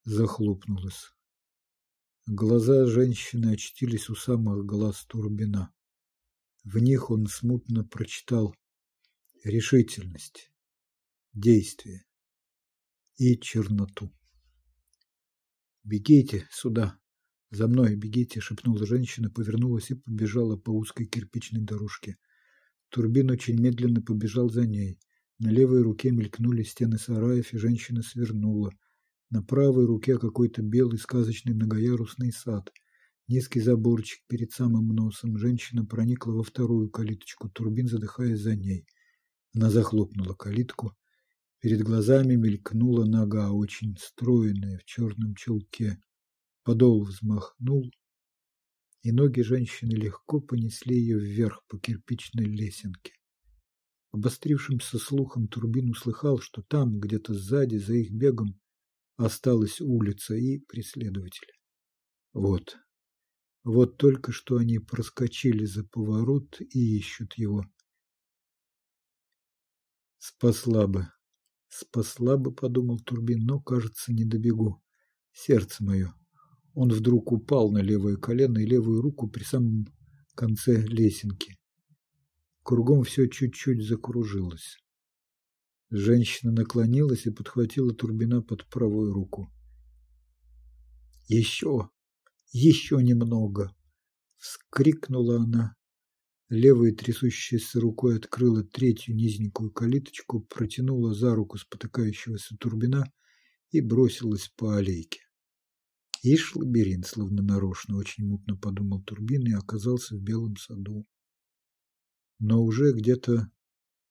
захлопнулась. 0.05 1.14
Глаза 2.27 2.87
женщины 2.87 3.53
очтились 3.53 4.09
у 4.09 4.15
самых 4.15 4.65
глаз 4.65 5.05
Турбина. 5.05 5.75
В 6.65 6.79
них 6.79 7.11
он 7.11 7.27
смутно 7.27 7.85
прочитал 7.85 8.57
решительность, 9.45 10.51
действие 11.35 12.07
и 13.19 13.39
черноту. 13.39 14.11
«Бегите 15.83 16.49
сюда, 16.51 16.99
за 17.51 17.69
мной 17.69 17.95
бегите!»— 17.95 18.41
шепнула 18.41 18.87
женщина, 18.87 19.29
повернулась 19.29 19.91
и 19.91 19.95
побежала 19.95 20.57
по 20.57 20.71
узкой 20.71 21.05
кирпичной 21.05 21.61
дорожке. 21.61 22.17
Турбин 22.89 23.31
очень 23.33 23.61
медленно 23.61 24.01
побежал 24.01 24.49
за 24.49 24.67
ней. 24.67 24.99
На 25.39 25.51
левой 25.51 25.83
руке 25.83 26.11
мелькнули 26.11 26.63
стены 26.63 26.97
сараев, 26.97 27.53
и 27.53 27.59
женщина 27.59 28.03
свернула. 28.03 28.73
На 29.31 29.43
правой 29.43 29.87
руке 29.87 30.19
какой-то 30.19 30.63
белый 30.63 30.99
сказочный 30.99 31.55
многоярусный 31.55 32.33
сад. 32.33 32.73
Низкий 33.27 33.61
заборчик 33.61 34.21
перед 34.29 34.53
самым 34.53 34.89
носом. 34.89 35.39
Женщина 35.39 35.85
проникла 35.85 36.33
во 36.33 36.43
вторую 36.43 36.91
калиточку, 36.91 37.49
турбин 37.49 37.89
задыхаясь 37.89 38.41
за 38.41 38.55
ней. 38.55 38.87
Она 39.55 39.71
захлопнула 39.71 40.35
калитку. 40.35 40.97
Перед 41.61 41.83
глазами 41.83 42.35
мелькнула 42.35 43.07
нога, 43.07 43.51
очень 43.51 43.97
стройная, 43.99 44.79
в 44.79 44.85
черном 44.85 45.35
чулке. 45.35 45.99
Подол 46.63 47.05
взмахнул, 47.05 47.91
и 49.03 49.13
ноги 49.13 49.41
женщины 49.41 49.93
легко 49.93 50.41
понесли 50.41 50.97
ее 50.97 51.19
вверх 51.19 51.63
по 51.69 51.79
кирпичной 51.79 52.45
лесенке. 52.45 53.13
Обострившимся 54.13 54.99
слухом 54.99 55.49
Турбин 55.49 55.91
услыхал, 55.91 56.39
что 56.39 56.63
там, 56.63 57.01
где-то 57.01 57.35
сзади, 57.35 57.77
за 57.77 57.95
их 57.95 58.13
бегом, 58.13 58.61
осталась 59.17 59.81
улица 59.81 60.35
и 60.35 60.59
преследователи. 60.59 61.53
Вот. 62.33 62.77
Вот 63.63 63.97
только 63.97 64.33
что 64.33 64.57
они 64.57 64.79
проскочили 64.79 65.65
за 65.65 65.85
поворот 65.85 66.61
и 66.61 66.99
ищут 66.99 67.35
его. 67.35 67.65
Спасла 70.19 70.87
бы. 70.87 71.09
Спасла 71.69 72.37
бы, 72.37 72.53
подумал 72.55 73.01
Турбин, 73.01 73.45
но, 73.45 73.61
кажется, 73.61 74.13
не 74.13 74.25
добегу. 74.25 74.83
Сердце 75.33 75.83
мое. 75.83 76.15
Он 76.75 76.91
вдруг 76.91 77.33
упал 77.33 77.71
на 77.71 77.79
левое 77.79 78.17
колено 78.17 78.59
и 78.59 78.67
левую 78.67 79.01
руку 79.01 79.29
при 79.29 79.45
самом 79.45 79.87
конце 80.35 80.83
лесенки. 80.83 81.57
Кругом 82.63 83.05
все 83.05 83.27
чуть-чуть 83.29 83.87
закружилось. 83.87 84.79
Женщина 85.97 86.51
наклонилась 86.51 87.25
и 87.25 87.31
подхватила 87.31 87.95
Турбина 87.95 88.43
под 88.43 88.67
правую 88.67 89.13
руку. 89.13 89.49
«Еще! 91.29 91.89
Еще 92.51 93.01
немного!»— 93.01 93.73
вскрикнула 94.37 95.37
она. 95.37 95.77
Левой 96.49 96.91
трясущейся 96.91 97.79
рукой 97.79 98.17
открыла 98.17 98.65
третью 98.65 99.15
низенькую 99.15 99.71
калиточку, 99.71 100.41
протянула 100.41 101.15
за 101.15 101.33
руку 101.37 101.59
спотыкающегося 101.59 102.57
Турбина 102.59 103.05
и 103.71 103.81
бросилась 103.81 104.49
по 104.57 104.77
аллейке. 104.77 105.21
Ишь, 106.25 106.57
лабиринт, 106.57 107.07
словно 107.07 107.41
нарочно, 107.41 107.99
очень 107.99 108.27
мутно 108.27 108.57
подумал 108.57 109.01
Турбин 109.05 109.47
и 109.47 109.53
оказался 109.53 110.17
в 110.17 110.21
белом 110.21 110.57
саду. 110.57 111.07
Но 112.41 112.65
уже 112.65 112.93
где-то 112.93 113.49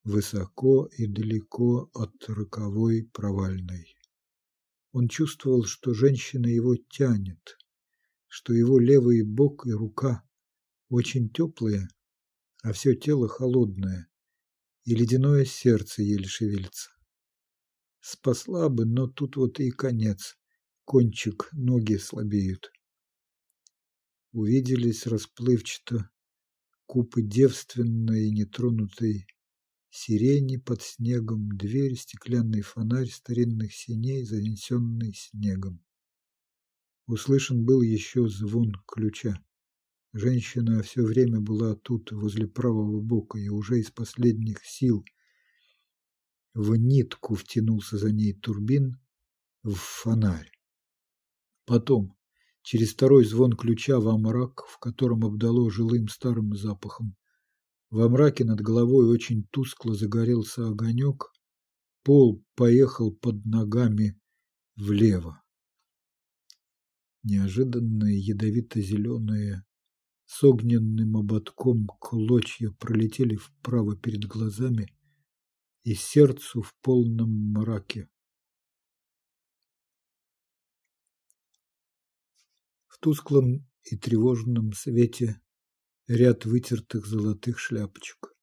высоко 0.04 0.88
и 0.98 1.08
далеко 1.08 1.90
от 1.94 2.14
роковой 2.28 3.10
провальной. 3.14 3.96
Он 4.92 5.08
чувствовал, 5.08 5.64
что 5.64 5.94
женщина 5.94 6.48
его 6.48 6.76
тянет, 6.76 7.58
что 8.28 8.54
его 8.54 8.80
левый 8.80 9.24
бок 9.24 9.66
и 9.66 9.72
рука 9.72 10.24
очень 10.90 11.30
теплые, 11.30 11.88
а 12.62 12.74
все 12.74 12.96
тело 12.96 13.28
холодное, 13.28 14.08
и 14.84 14.94
ледяное 14.96 15.46
сердце 15.46 16.04
еле 16.04 16.28
шевелится. 16.28 16.92
Спасла 18.00 18.70
бы, 18.70 18.86
но 18.86 19.08
тут 19.08 19.38
вот 19.38 19.60
и 19.60 19.72
конец. 19.72 20.36
Кончик, 20.84 21.48
ноги 21.54 21.96
слабеют. 21.96 22.70
Увиделись 24.34 25.08
расплывчато 25.08 26.10
купы 26.86 27.22
девственной 27.22 28.28
и 28.28 28.32
нетронутой 28.32 29.26
сирени 29.94 30.58
под 30.58 30.82
снегом, 30.82 31.56
дверь, 31.56 31.96
стеклянный 31.96 32.62
фонарь 32.62 33.10
старинных 33.10 33.76
синей, 33.76 34.26
занесенный 34.26 35.14
снегом. 35.14 35.86
Услышан 37.06 37.64
был 37.64 37.82
еще 37.82 38.28
звон 38.28 38.74
ключа. 38.88 39.40
Женщина 40.12 40.82
все 40.82 41.04
время 41.04 41.42
была 41.42 41.76
тут, 41.76 42.12
возле 42.12 42.48
правого 42.48 43.02
бока, 43.02 43.38
и 43.38 43.50
уже 43.50 43.80
из 43.80 43.92
последних 43.92 44.66
сил 44.66 45.06
в 46.56 46.76
нитку 46.76 47.36
втянулся 47.36 47.98
за 47.98 48.12
ней 48.12 48.34
турбин 48.34 49.00
в 49.62 49.76
фонарь. 49.76 50.52
Потом, 51.66 52.18
через 52.64 52.94
второй 52.94 53.26
звон 53.26 53.54
ключа 53.54 54.00
во 54.00 54.18
мрак, 54.18 54.66
в 54.68 54.80
котором 54.80 55.24
обдало 55.24 55.70
жилым 55.70 56.08
старым 56.08 56.56
запахом, 56.56 57.16
во 57.94 58.10
мраке 58.10 58.44
над 58.44 58.60
головой 58.60 59.06
очень 59.06 59.44
тускло 59.52 59.94
загорелся 59.94 60.68
огонек, 60.68 61.32
пол 62.02 62.44
поехал 62.56 63.14
под 63.14 63.46
ногами 63.46 64.20
влево. 64.76 65.44
Неожиданные 67.22 68.18
ядовито-зеленые 68.18 69.64
с 70.26 70.44
огненным 70.44 71.18
ободком 71.18 71.86
клочья 72.00 72.72
пролетели 72.72 73.36
вправо 73.36 73.96
перед 73.96 74.26
глазами 74.26 74.88
и 75.84 75.94
сердцу 75.94 76.64
в 76.64 76.74
полном 76.82 77.52
мраке. 77.52 78.10
В 82.88 82.98
тусклом 82.98 83.70
и 83.84 83.96
тревожном 83.98 84.74
свете 84.74 85.43
ряд 86.08 86.46
вытертых 86.46 87.06
золотых 87.06 87.60
шляпочек. 87.60 88.34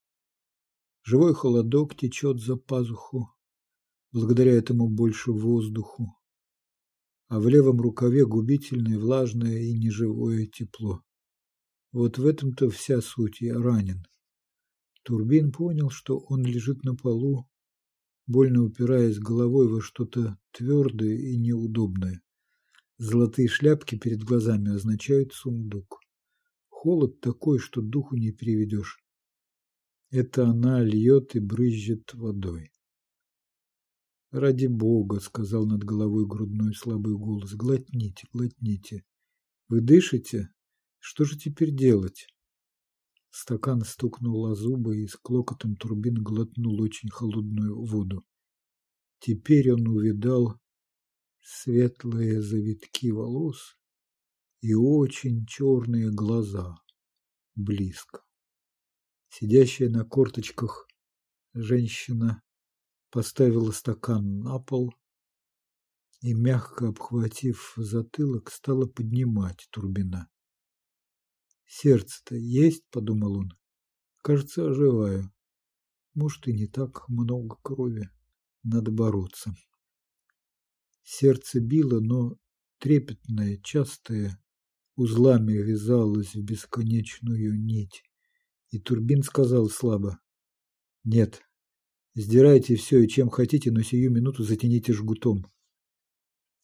Живой 1.02 1.35
холодок 1.35 1.95
течет 1.95 2.40
за 2.40 2.57
пазуху, 2.57 3.29
благодаря 4.12 4.52
этому 4.52 4.88
больше 4.88 5.33
воздуху, 5.33 6.17
а 7.29 7.38
в 7.38 7.49
левом 7.49 7.81
рукаве 7.81 8.25
губительное, 8.26 8.99
влажное 8.99 9.59
и 9.59 9.73
неживое 9.79 10.47
тепло. 10.47 11.02
Вот 11.93 12.19
в 12.19 12.26
этом-то 12.26 12.71
вся 12.71 13.00
суть, 13.00 13.40
я 13.40 13.59
ранен. 13.59 14.05
Турбин 15.03 15.53
понял, 15.53 15.90
что 15.90 16.18
он 16.18 16.44
лежит 16.44 16.85
на 16.85 16.94
полу, 16.94 17.49
больно 18.27 18.62
упираясь 18.62 19.18
головой 19.18 19.68
во 19.68 19.81
что-то 19.81 20.38
твердое 20.53 21.16
и 21.16 21.37
неудобное. 21.37 22.23
Золотые 22.96 23.49
шляпки 23.49 23.99
перед 23.99 24.23
глазами 24.23 24.75
означают 24.75 25.33
сундук. 25.33 26.01
Холод 26.83 27.21
такой, 27.21 27.59
что 27.59 27.83
духу 27.83 28.16
не 28.16 28.33
переведешь. 28.33 29.05
Это 30.09 30.47
она 30.49 30.83
льет 30.83 31.37
и 31.37 31.38
брызжет 31.38 32.14
водой. 32.14 32.73
«Ради 34.31 34.66
Бога»,— 34.66 35.21
сказал 35.21 35.66
над 35.66 35.85
головой 35.85 36.27
грудной 36.27 36.75
слабый 36.75 37.19
голос,— 37.19 37.53
«глотните, 37.55 38.27
глотните. 38.33 39.05
Вы 39.69 39.83
дышите? 39.83 40.55
Что 40.99 41.25
же 41.25 41.37
теперь 41.38 41.71
делать?» 41.71 42.27
Стакан 43.29 43.83
стукнул 43.83 44.47
о 44.47 44.55
зубы 44.55 45.03
и 45.03 45.07
с 45.07 45.16
клокотом 45.16 45.77
турбин 45.77 46.14
глотнул 46.14 46.81
очень 46.81 47.11
холодную 47.11 47.79
воду. 47.85 48.25
Теперь 49.19 49.71
он 49.71 49.87
увидал 49.87 50.59
светлые 51.43 52.40
завитки 52.40 53.11
волос 53.11 53.77
и 54.61 54.75
очень 54.75 55.46
черные 55.46 56.11
глаза 56.11 56.77
близко. 57.55 58.23
Сидящая 59.31 59.88
на 59.88 60.05
корточках 60.05 60.87
женщина 61.55 62.42
поставила 63.11 63.70
стакан 63.70 64.40
на 64.40 64.59
пол 64.59 64.94
и, 66.20 66.35
мягко 66.35 66.88
обхватив 66.88 67.75
затылок, 67.77 68.51
стала 68.51 68.87
поднимать 68.87 69.66
Турбина. 69.70 70.29
«Сердце-то 71.66 72.35
есть?»– 72.35 72.85
подумал 72.90 73.38
он. 73.38 73.53
«Кажется, 74.23 74.68
оживаю. 74.68 75.33
Может, 76.14 76.49
и 76.49 76.53
не 76.53 76.66
так 76.66 77.09
много 77.09 77.57
крови. 77.62 78.11
Надо 78.62 78.90
бороться». 78.90 79.55
Сердце 81.03 81.61
било, 81.61 82.01
но 82.01 82.37
трепетное, 82.79 83.57
частое, 83.59 84.38
узлами 85.00 85.54
вязалась 85.54 86.34
в 86.34 86.42
бесконечную 86.42 87.58
нить. 87.58 88.04
И 88.68 88.78
Турбин 88.78 89.22
сказал 89.22 89.70
слабо. 89.70 90.20
«Нет, 91.04 91.42
сдирайте 92.14 92.76
все 92.76 93.02
и 93.02 93.08
чем 93.08 93.30
хотите, 93.30 93.70
но 93.70 93.80
сию 93.80 94.10
минуту 94.10 94.44
затяните 94.44 94.92
жгутом». 94.92 95.46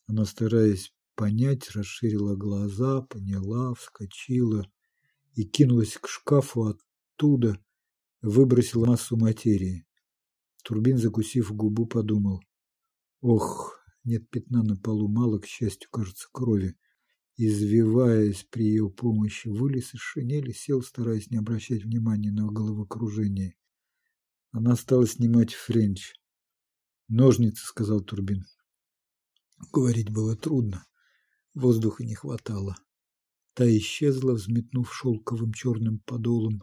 Она, 0.06 0.26
стараясь 0.26 0.92
понять, 1.14 1.70
расширила 1.70 2.36
глаза, 2.36 3.00
поняла, 3.00 3.74
вскочила 3.74 4.70
и 5.32 5.44
кинулась 5.44 5.96
к 5.96 6.06
шкафу 6.06 6.64
оттуда, 6.64 7.58
выбросила 8.20 8.86
массу 8.86 9.16
материи. 9.16 9.86
Турбин, 10.62 10.98
закусив 10.98 11.52
губу, 11.52 11.86
подумал. 11.86 12.42
Ох, 13.22 13.80
нет 14.04 14.28
пятна 14.28 14.62
на 14.62 14.76
полу, 14.76 15.08
мало, 15.08 15.38
к 15.38 15.46
счастью, 15.46 15.88
кажется, 15.90 16.28
крови 16.30 16.76
извиваясь 17.36 18.44
при 18.44 18.64
ее 18.64 18.88
помощи, 18.88 19.48
вылез 19.48 19.94
из 19.94 20.00
шинели, 20.00 20.52
сел, 20.52 20.82
стараясь 20.82 21.30
не 21.30 21.36
обращать 21.36 21.84
внимания 21.84 22.32
на 22.32 22.46
головокружение. 22.46 23.54
Она 24.52 24.74
стала 24.76 25.06
снимать 25.06 25.52
френч. 25.52 26.14
«Ножницы»,— 27.08 27.64
сказал 27.66 28.00
Турбин. 28.00 28.46
Говорить 29.72 30.10
было 30.10 30.36
трудно, 30.36 30.86
воздуха 31.54 32.04
не 32.04 32.14
хватало. 32.14 32.76
Та 33.54 33.64
исчезла, 33.76 34.32
взметнув 34.32 34.92
шелковым 34.94 35.52
черным 35.52 35.98
подолом, 36.00 36.62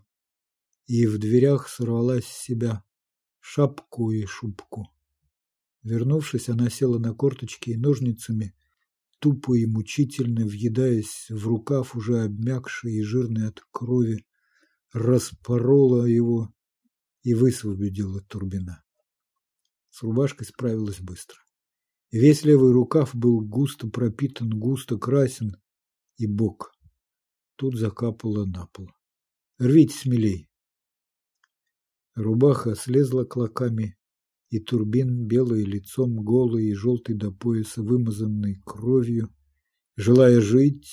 и 0.85 1.07
в 1.07 1.17
дверях 1.17 1.69
сорвалась 1.69 2.25
с 2.25 2.43
себя 2.43 2.83
шапку 3.39 4.11
и 4.11 4.25
шубку. 4.25 4.89
Вернувшись, 5.81 6.49
она 6.49 6.69
села 6.69 6.99
на 6.99 7.13
корточки 7.13 7.71
и 7.71 7.77
ножницами 7.77 8.55
тупо 9.23 9.53
и 9.57 9.65
мучительно 9.65 10.45
въедаясь 10.45 11.27
в 11.29 11.47
рукав, 11.47 11.95
уже 11.95 12.23
обмякший 12.25 12.95
и 12.95 13.03
жирный 13.03 13.47
от 13.47 13.61
крови, 13.71 14.25
распорола 14.91 16.03
его 16.03 16.53
и 17.21 17.33
высвободила 17.33 18.19
Турбина. 18.19 18.83
С 19.91 20.03
рубашкой 20.03 20.45
справилась 20.45 20.99
быстро. 20.99 21.37
Весь 22.11 22.43
левый 22.43 22.73
рукав 22.73 23.15
был 23.15 23.39
густо 23.39 23.87
пропитан, 23.87 24.49
густо 24.49 24.97
красен, 24.97 25.55
и 26.17 26.27
бок. 26.27 26.73
Тут 27.55 27.77
закапало 27.79 28.45
на 28.45 28.67
пол. 28.67 28.91
«Рвите 29.57 29.97
смелей!» 29.97 30.49
Рубаха 32.13 32.75
слезла 32.75 33.23
клоками 33.23 33.95
и 34.53 34.59
Турбин, 34.59 35.25
белый 35.25 35.63
лицом, 35.63 36.15
голый 36.23 36.67
и 36.67 36.75
желтый 36.75 37.15
до 37.15 37.31
пояса, 37.31 37.81
вымазанный 37.81 38.61
кровью, 38.63 39.33
желая 39.95 40.41
жить, 40.41 40.91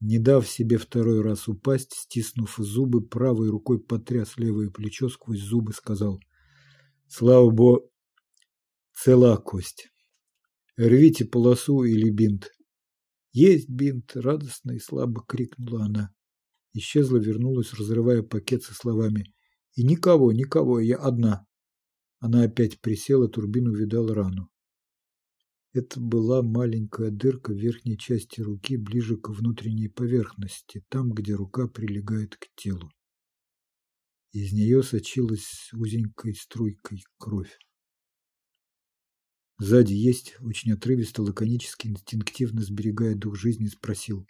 не 0.00 0.18
дав 0.18 0.48
себе 0.48 0.78
второй 0.78 1.20
раз 1.20 1.48
упасть, 1.48 1.92
стиснув 1.92 2.54
зубы, 2.56 3.06
правой 3.06 3.50
рукой 3.50 3.78
потряс 3.78 4.38
левое 4.38 4.70
плечо 4.70 5.10
сквозь 5.10 5.40
зубы, 5.40 5.74
сказал 5.74 6.18
Слава 7.08 7.50
богу, 7.50 7.92
цела 8.94 9.36
кость. 9.36 9.90
Рвите 10.78 11.26
полосу 11.26 11.84
или 11.84 12.08
бинт. 12.08 12.50
Есть 13.32 13.68
бинт, 13.68 14.12
радостно 14.16 14.72
и 14.72 14.78
слабо 14.78 15.22
крикнула 15.28 15.84
она. 15.84 16.14
Исчезла, 16.72 17.18
вернулась, 17.18 17.74
разрывая 17.74 18.22
пакет 18.22 18.62
со 18.62 18.72
словами. 18.72 19.34
И 19.74 19.84
никого, 19.84 20.32
никого, 20.32 20.80
я 20.80 20.96
одна. 20.96 21.44
Она 22.20 22.42
опять 22.42 22.80
присела, 22.80 23.28
турбину 23.28 23.74
видал 23.74 24.12
рану. 24.12 24.50
Это 25.72 25.98
была 26.00 26.42
маленькая 26.42 27.10
дырка 27.10 27.52
в 27.52 27.56
верхней 27.56 27.96
части 27.96 28.42
руки, 28.42 28.76
ближе 28.76 29.16
к 29.16 29.30
внутренней 29.30 29.88
поверхности, 29.88 30.84
там, 30.88 31.12
где 31.12 31.34
рука 31.34 31.66
прилегает 31.66 32.36
к 32.36 32.48
телу. 32.56 32.92
Из 34.32 34.52
нее 34.52 34.82
сочилась 34.82 35.70
узенькой 35.72 36.34
струйкой 36.34 37.02
кровь. 37.16 37.56
Сзади 39.58 39.94
есть, 39.94 40.36
очень 40.40 40.72
отрывисто, 40.72 41.22
лаконически, 41.22 41.88
инстинктивно 41.88 42.62
сберегая 42.62 43.14
дух 43.14 43.36
жизни, 43.36 43.66
спросил. 43.66 44.26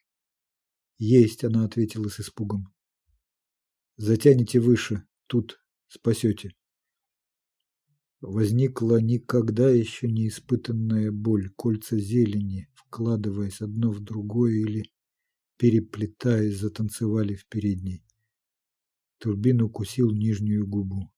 Есть, 0.99 1.45
она 1.45 1.65
ответила 1.65 2.09
с 2.09 2.21
испугом. 2.21 2.73
Затяните 3.97 4.61
выше, 4.61 5.07
тут 5.27 5.61
спасете 5.89 6.53
возникла 8.21 9.01
никогда 9.01 9.71
еще 9.71 10.09
не 10.09 10.29
испытанная 10.29 11.11
боль, 11.11 11.51
кольца 11.51 11.99
зелени, 11.99 12.69
вкладываясь 12.75 13.61
одно 13.61 13.91
в 13.91 14.01
другое 14.01 14.53
или 14.53 14.91
переплетаясь, 15.57 16.59
затанцевали 16.59 17.35
в 17.35 17.47
передней. 17.47 18.03
Турбин 19.19 19.63
укусил 19.63 20.11
нижнюю 20.11 20.67
губу. 20.67 21.13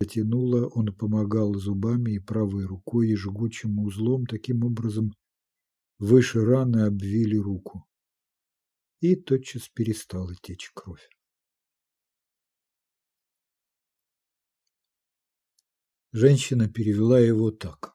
Затянуло, 0.00 0.66
он 0.66 0.94
помогал 0.94 1.54
зубами 1.54 2.12
и 2.12 2.18
правой 2.18 2.64
рукой 2.64 3.08
и 3.08 3.16
жгучим 3.16 3.80
узлом, 3.80 4.26
таким 4.26 4.64
образом 4.64 5.14
выше 5.98 6.44
раны 6.44 6.82
обвили 6.82 7.36
руку. 7.36 7.86
И 9.00 9.16
тотчас 9.16 9.68
перестала 9.68 10.34
течь 10.36 10.70
кровь. 10.74 11.08
Женщина 16.12 16.68
перевела 16.68 17.20
его 17.20 17.52
так. 17.52 17.94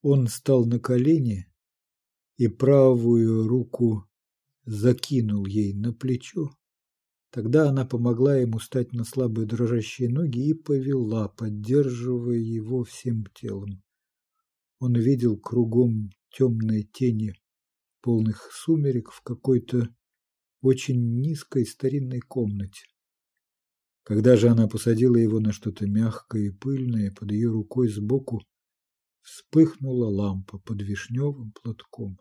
Он 0.00 0.28
стал 0.28 0.64
на 0.64 0.78
колени 0.78 1.46
и 2.38 2.48
правую 2.48 3.46
руку 3.46 4.08
закинул 4.64 5.44
ей 5.46 5.74
на 5.74 5.92
плечо. 5.92 6.50
Тогда 7.30 7.68
она 7.68 7.84
помогла 7.84 8.36
ему 8.36 8.60
стать 8.60 8.92
на 8.92 9.04
слабые 9.04 9.46
дрожащие 9.46 10.08
ноги 10.08 10.48
и 10.48 10.54
повела, 10.54 11.28
поддерживая 11.28 12.38
его 12.38 12.84
всем 12.84 13.26
телом. 13.34 13.82
Он 14.78 14.94
видел 14.94 15.38
кругом 15.38 16.10
темные 16.30 16.82
тени 16.84 17.34
полных 18.00 18.50
сумерек 18.52 19.10
в 19.10 19.20
какой-то 19.22 19.94
очень 20.62 21.20
низкой 21.20 21.66
старинной 21.66 22.20
комнате. 22.20 22.86
Когда 24.06 24.36
же 24.36 24.48
она 24.48 24.68
посадила 24.68 25.16
его 25.16 25.40
на 25.40 25.50
что-то 25.50 25.84
мягкое 25.88 26.46
и 26.46 26.50
пыльное, 26.50 27.10
под 27.10 27.32
ее 27.32 27.50
рукой 27.50 27.88
сбоку 27.88 28.40
вспыхнула 29.22 30.06
лампа 30.06 30.60
под 30.60 30.80
вишневым 30.80 31.50
платком. 31.50 32.16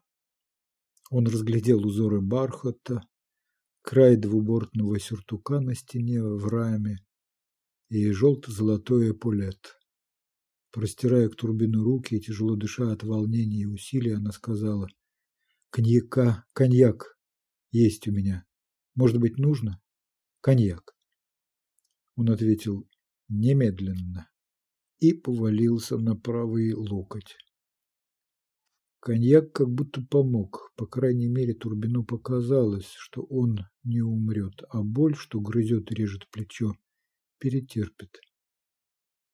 Он 1.11 1.27
разглядел 1.27 1.85
узоры 1.85 2.21
бархата, 2.21 3.03
край 3.83 4.15
двубортного 4.15 4.99
сюртука 4.99 5.59
на 5.59 5.75
стене 5.75 6.23
в 6.23 6.47
раме 6.47 7.05
и 7.89 8.09
желто-золотой 8.09 9.11
эполет. 9.11 9.77
Простирая 10.71 11.29
к 11.29 11.35
турбину 11.35 11.83
руки 11.83 12.15
и 12.15 12.19
тяжело 12.19 12.55
дыша 12.55 12.91
от 12.91 13.03
волнения 13.03 13.61
и 13.61 13.65
усилий, 13.67 14.13
она 14.13 14.31
сказала, 14.31 14.87
«Коньяка, 15.69 16.45
коньяк 16.53 17.15
есть 17.69 18.07
у 18.07 18.11
меня. 18.11 18.43
Может 18.95 19.19
быть, 19.19 19.37
нужно? 19.37 19.79
Коньяк». 20.41 20.94
Он 22.15 22.29
ответил 22.29 22.87
«немедленно» 23.27 24.29
и 24.99 25.13
повалился 25.13 25.97
на 25.97 26.15
правый 26.15 26.73
локоть. 26.73 27.37
Коньяк 28.99 29.51
как 29.51 29.69
будто 29.69 30.01
помог, 30.01 30.73
по 30.75 30.87
крайней 30.87 31.27
мере 31.27 31.53
Турбину 31.53 32.03
показалось, 32.03 32.91
что 32.97 33.21
он 33.21 33.59
не 33.83 34.01
умрет, 34.01 34.63
а 34.69 34.81
боль, 34.81 35.15
что 35.15 35.39
грызет 35.39 35.91
и 35.91 35.95
режет 35.95 36.27
плечо, 36.31 36.73
перетерпит. 37.37 38.19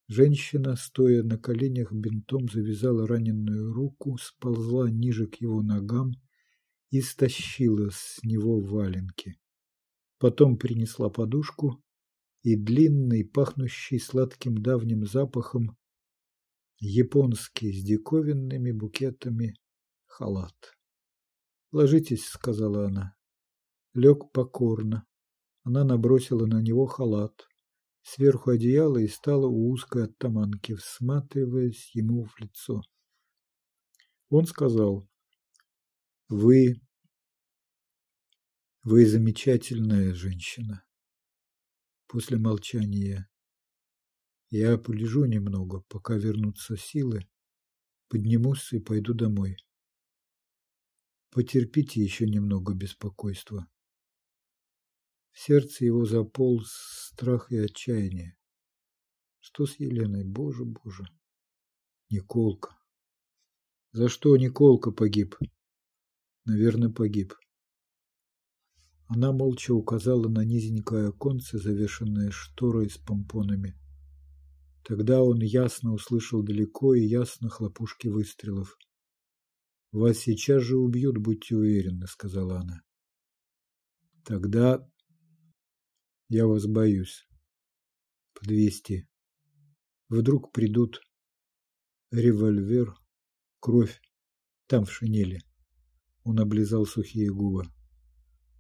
Женщина, 0.10 0.76
стоя 0.76 1.24
на 1.24 1.38
коленях, 1.38 1.94
бинтом 1.94 2.50
завязала 2.50 3.08
раненую 3.08 3.72
руку, 3.72 4.17
сползла 4.17 4.89
ниже 4.89 5.26
к 5.28 5.36
его 5.36 5.62
ногам 5.62 6.12
и 6.89 7.00
стащила 7.00 7.91
с 7.91 8.20
него 8.24 8.60
валенки. 8.60 9.39
Потом 10.17 10.58
принесла 10.58 11.10
подушку, 11.10 11.82
и 12.43 12.56
длинный, 12.56 13.23
пахнущий 13.23 13.99
сладким 13.99 14.62
давним 14.62 15.06
запахом, 15.06 15.77
японский 16.80 17.71
с 17.71 17.84
диковинными 17.84 18.71
букетами 18.71 19.56
халат. 20.06 20.77
«Ложитесь»,— 21.71 22.25
сказала 22.27 22.88
она. 22.88 23.15
Лег 23.93 24.32
покорно. 24.32 25.06
Она 25.63 25.84
набросила 25.84 26.45
на 26.47 26.62
него 26.62 26.88
халат, 26.88 27.47
сверху 28.01 28.51
одеяло 28.51 28.97
и 28.97 29.08
стала 29.08 29.45
у 29.45 29.69
узкой 29.69 30.06
оттаманки, 30.06 30.73
всматриваясь 30.73 31.93
ему 31.93 32.25
в 32.25 32.39
лицо. 32.39 32.82
Он 34.30 34.45
сказал, 34.45 35.08
«Вы... 36.30 36.82
вы 38.84 39.06
замечательная 39.06 40.13
женщина». 40.13 40.84
После 42.12 42.38
молчания 42.38 43.30
я 44.50 44.78
полежу 44.78 45.24
немного, 45.24 45.80
пока 45.88 46.17
вернутся 46.17 46.76
силы, 46.76 47.26
поднимусь 48.10 48.74
и 48.74 48.80
пойду 48.80 49.13
домой. 49.13 49.56
Потерпите 51.30 52.04
еще 52.04 52.28
немного 52.28 52.74
беспокойства. 52.74 53.65
В 55.32 55.39
сердце 55.39 55.86
его 55.86 56.04
заполз 56.04 56.74
страх 57.13 57.50
и 57.50 57.58
отчаяние. 57.60 58.38
Что 59.39 59.65
с 59.65 59.80
Еленой? 59.80 60.26
Боже, 60.26 60.65
боже. 60.65 61.06
Николка. 62.10 62.78
За 63.93 64.10
что 64.10 64.36
Николка 64.36 64.91
погиб? 64.91 65.38
Наверное, 66.43 66.89
погиб. 66.89 67.36
Она 69.13 69.34
молча 69.34 69.74
указала 69.74 70.30
на 70.30 70.45
низенькое 70.45 71.10
оконце, 71.10 71.58
завешенное 71.58 72.32
шторой 72.32 72.89
с 72.89 72.97
помпонами. 72.97 73.76
Тогда 74.86 75.21
он 75.21 75.41
ясно 75.41 75.91
услышал 75.91 76.41
далеко 76.43 76.95
и 76.95 77.06
ясно 77.06 77.50
хлопушки 77.50 78.08
выстрелов. 78.08 78.78
«Вас 79.91 80.19
сейчас 80.19 80.63
же 80.63 80.78
убьют, 80.78 81.17
будьте 81.17 81.58
уверены»,— 81.58 82.08
сказала 82.10 82.60
она. 82.62 82.84
«Тогда 84.24 84.89
я 86.30 86.47
вас 86.47 86.65
боюсь. 86.65 87.28
Подвести. 88.34 89.10
Вдруг 90.08 90.54
придут 90.54 91.02
револьвер, 92.12 92.95
кровь, 93.60 94.00
там 94.67 94.86
в 94.86 94.91
шинели». 94.93 95.41
Он 96.24 96.39
облизал 96.39 96.86
сухие 96.86 97.30
губы. 97.30 97.65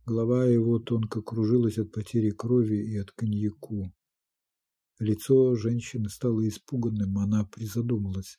Голова 0.05 0.45
его 0.45 0.79
тонко 0.79 1.21
кружилась 1.21 1.77
от 1.77 1.91
потери 1.91 2.31
крови 2.31 2.77
и 2.77 2.97
от 2.97 3.11
коньяку. 3.11 3.93
Лицо 4.99 5.55
женщины 5.55 6.09
стало 6.09 6.47
испуганным, 6.47 7.17
она 7.17 7.45
призадумалась. 7.45 8.37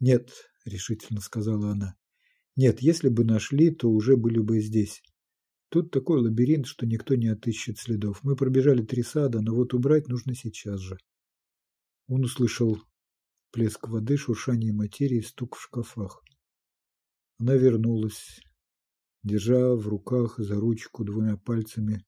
«Нет»,— 0.00 0.30
решительно 0.64 1.20
сказала 1.20 1.72
она,— 1.72 1.96
«нет, 2.56 2.80
если 2.80 3.08
бы 3.08 3.24
нашли, 3.24 3.70
то 3.70 3.90
уже 3.90 4.16
были 4.16 4.38
бы 4.38 4.60
здесь. 4.60 5.02
Тут 5.70 5.90
такой 5.90 6.20
лабиринт, 6.20 6.66
что 6.66 6.86
никто 6.86 7.14
не 7.14 7.28
отыщет 7.28 7.78
следов. 7.78 8.22
Мы 8.22 8.36
пробежали 8.36 8.82
три 8.82 9.02
сада, 9.02 9.40
но 9.40 9.54
вот 9.54 9.74
убрать 9.74 10.08
нужно 10.08 10.34
сейчас 10.34 10.80
же». 10.80 10.98
Он 12.06 12.24
услышал 12.24 12.78
плеск 13.50 13.88
воды, 13.88 14.16
шуршание 14.16 14.72
материи, 14.72 15.20
стук 15.20 15.56
в 15.56 15.62
шкафах. 15.62 16.22
Она 17.38 17.54
вернулась, 17.54 18.40
держа 19.22 19.74
в 19.74 19.88
руках 19.88 20.38
за 20.38 20.56
ручку 20.56 21.04
двумя 21.04 21.36
пальцами 21.36 22.04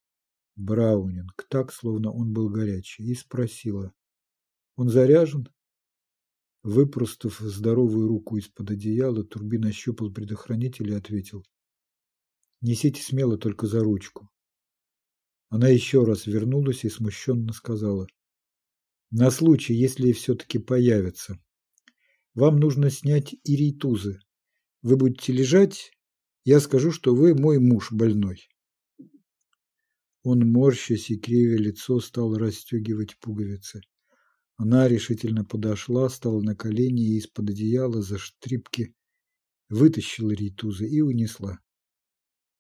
Браунинг, 0.57 1.47
так, 1.49 1.73
словно 1.73 2.13
он 2.13 2.33
был 2.33 2.49
горячий, 2.49 3.05
и 3.05 3.15
спросила. 3.15 3.93
«Он 4.77 4.89
заряжен?» 4.89 5.49
Выпростав 6.63 7.39
здоровую 7.39 8.09
руку 8.09 8.37
из-под 8.37 8.71
одеяла, 8.73 9.25
Турбин 9.25 9.65
ощупал 9.65 10.13
предохранитель 10.13 10.91
и 10.91 10.95
ответил. 10.95 11.45
«Несите 12.61 13.03
смело 13.03 13.39
только 13.39 13.67
за 13.67 13.83
ручку». 13.83 14.29
Она 15.49 15.69
еще 15.69 16.05
раз 16.05 16.27
вернулась 16.27 16.85
и 16.85 16.91
смущенно 16.91 17.53
сказала. 17.53 18.07
На 19.13 19.33
случай, 19.33 19.75
если 19.75 20.13
все-таки 20.13 20.61
появятся. 20.61 21.37
Вам 22.35 22.61
нужно 22.61 22.91
снять 22.91 23.35
иритузы. 23.43 24.21
Вы 24.83 24.97
будете 24.97 25.33
лежать, 25.33 25.91
я 26.51 26.59
скажу, 26.59 26.91
что 26.91 27.15
вы 27.15 27.37
мой 27.37 27.61
муж 27.61 27.93
больной. 27.93 28.49
Он, 30.25 30.41
морщась 30.51 31.09
и 31.09 31.17
кривя 31.17 31.57
лицо, 31.57 32.01
стал 32.01 32.35
расстегивать 32.35 33.17
пуговицы. 33.21 33.83
Она 34.57 34.89
решительно 34.89 35.45
подошла, 35.45 36.09
стала 36.09 36.41
на 36.41 36.57
колени 36.57 37.05
и 37.07 37.19
из-под 37.19 37.51
одеяла 37.51 38.03
за 38.03 38.19
штрипки 38.19 38.97
вытащила 39.69 40.33
ритузы 40.33 40.89
и 40.89 41.01
унесла. 41.01 41.61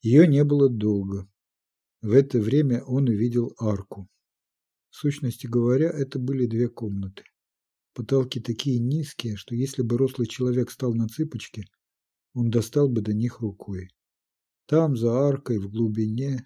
Ее 0.02 0.28
не 0.28 0.44
было 0.44 0.68
долго. 0.68 1.28
В 2.00 2.12
это 2.12 2.38
время 2.38 2.84
он 2.84 3.08
увидел 3.08 3.56
арку. 3.58 4.08
В 4.90 4.96
сущности 4.98 5.48
говоря, 5.48 5.90
это 5.90 6.20
были 6.20 6.46
две 6.46 6.68
комнаты. 6.68 7.24
Потолки 7.94 8.38
такие 8.38 8.78
низкие, 8.78 9.34
что 9.34 9.56
если 9.56 9.82
бы 9.82 9.98
рослый 9.98 10.28
человек 10.28 10.70
стал 10.70 10.94
на 10.94 11.08
цыпочки, 11.08 11.64
он 12.32 12.50
достал 12.50 12.88
бы 12.88 13.00
до 13.00 13.12
них 13.12 13.40
рукой. 13.40 13.90
Там, 14.66 14.96
за 14.96 15.12
аркой, 15.12 15.58
в 15.58 15.70
глубине, 15.70 16.44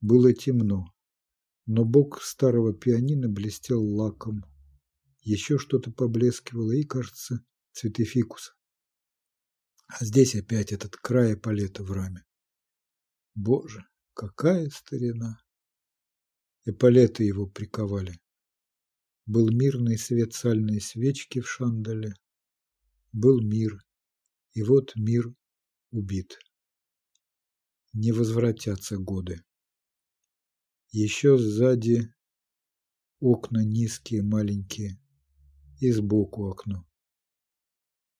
было 0.00 0.32
темно, 0.32 0.86
но 1.64 1.84
бок 1.84 2.22
старого 2.22 2.74
пианино 2.74 3.28
блестел 3.28 3.82
лаком. 3.82 4.44
Еще 5.22 5.58
что-то 5.58 5.90
поблескивало 5.90 6.72
и, 6.72 6.84
кажется, 6.84 7.44
цветы 7.72 8.04
фикуса. 8.04 8.52
А 9.88 10.04
здесь 10.04 10.34
опять 10.34 10.72
этот 10.72 10.96
край 10.96 11.36
палета 11.36 11.82
в 11.82 11.92
раме. 11.92 12.24
Боже, 13.34 13.86
какая 14.14 14.68
старина! 14.70 15.38
Эполеты 16.64 17.22
его 17.22 17.46
приковали. 17.46 18.20
Был 19.24 19.48
мирный 19.50 19.98
свет 19.98 20.34
сальной 20.34 20.80
свечки 20.80 21.40
в 21.40 21.48
шандале. 21.48 22.14
Был 23.12 23.40
мир. 23.40 23.85
И 24.56 24.62
вот 24.62 24.96
мир 24.96 25.34
убит. 25.90 26.38
Не 27.92 28.12
возвратятся 28.12 28.96
годы. 28.96 29.44
Еще 30.92 31.36
сзади 31.36 32.14
окна 33.20 33.62
низкие, 33.64 34.22
маленькие. 34.22 34.98
И 35.78 35.92
сбоку 35.92 36.48
окно. 36.48 36.88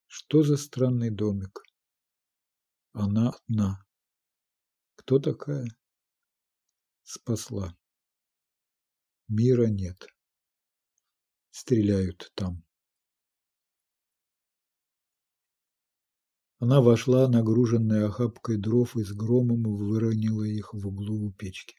Что 0.09 0.43
за 0.43 0.59
странный 0.59 1.09
домик? 1.09 1.63
Она 2.93 3.31
одна. 3.31 3.83
Кто 4.97 5.19
такая? 5.19 5.67
Спасла. 7.03 7.75
Мира 9.27 9.69
нет. 9.69 10.07
Стреляют 11.51 12.31
там. 12.35 12.66
Она 16.59 16.81
вошла, 16.81 17.29
нагруженная 17.29 18.07
охапкой 18.07 18.57
дров, 18.57 18.97
и 18.97 19.05
с 19.05 19.13
громом 19.13 19.63
выронила 19.63 20.43
их 20.43 20.73
в 20.73 20.87
углу 20.87 21.27
у 21.27 21.33
печки. 21.33 21.77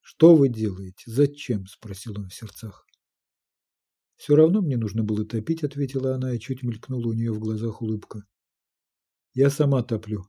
«Что 0.00 0.36
вы 0.36 0.48
делаете? 0.48 1.04
Зачем?»– 1.06 1.66
спросил 1.68 2.18
он 2.18 2.28
в 2.28 2.34
сердцах. 2.34 2.86
«Все 4.16 4.36
равно 4.36 4.60
мне 4.60 4.76
нужно 4.76 5.04
было 5.04 5.24
топить»,– 5.24 5.62
ответила 5.64 6.14
она, 6.14 6.34
и 6.34 6.40
чуть 6.40 6.62
мелькнула 6.62 7.08
у 7.08 7.12
нее 7.12 7.32
в 7.32 7.38
глазах 7.38 7.82
улыбка. 7.82 8.24
«Я 9.34 9.50
сама 9.50 9.82
топлю». 9.82 10.26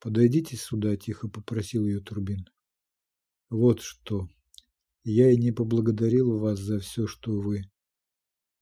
«Подойдите 0.00 0.56
сюда»,– 0.56 0.96
тихо 0.98 1.28
попросил 1.28 1.86
ее 1.86 2.00
Турбин. 2.00 2.46
Вот 3.54 3.80
что. 3.82 4.28
Я 5.04 5.30
и 5.30 5.36
не 5.36 5.52
поблагодарил 5.52 6.38
вас 6.38 6.58
за 6.58 6.80
все, 6.80 7.06
что 7.06 7.40
вы 7.40 7.70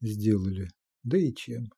сделали. 0.03 0.69
Да 1.03 1.17
и 1.17 1.33
чем. 1.33 1.73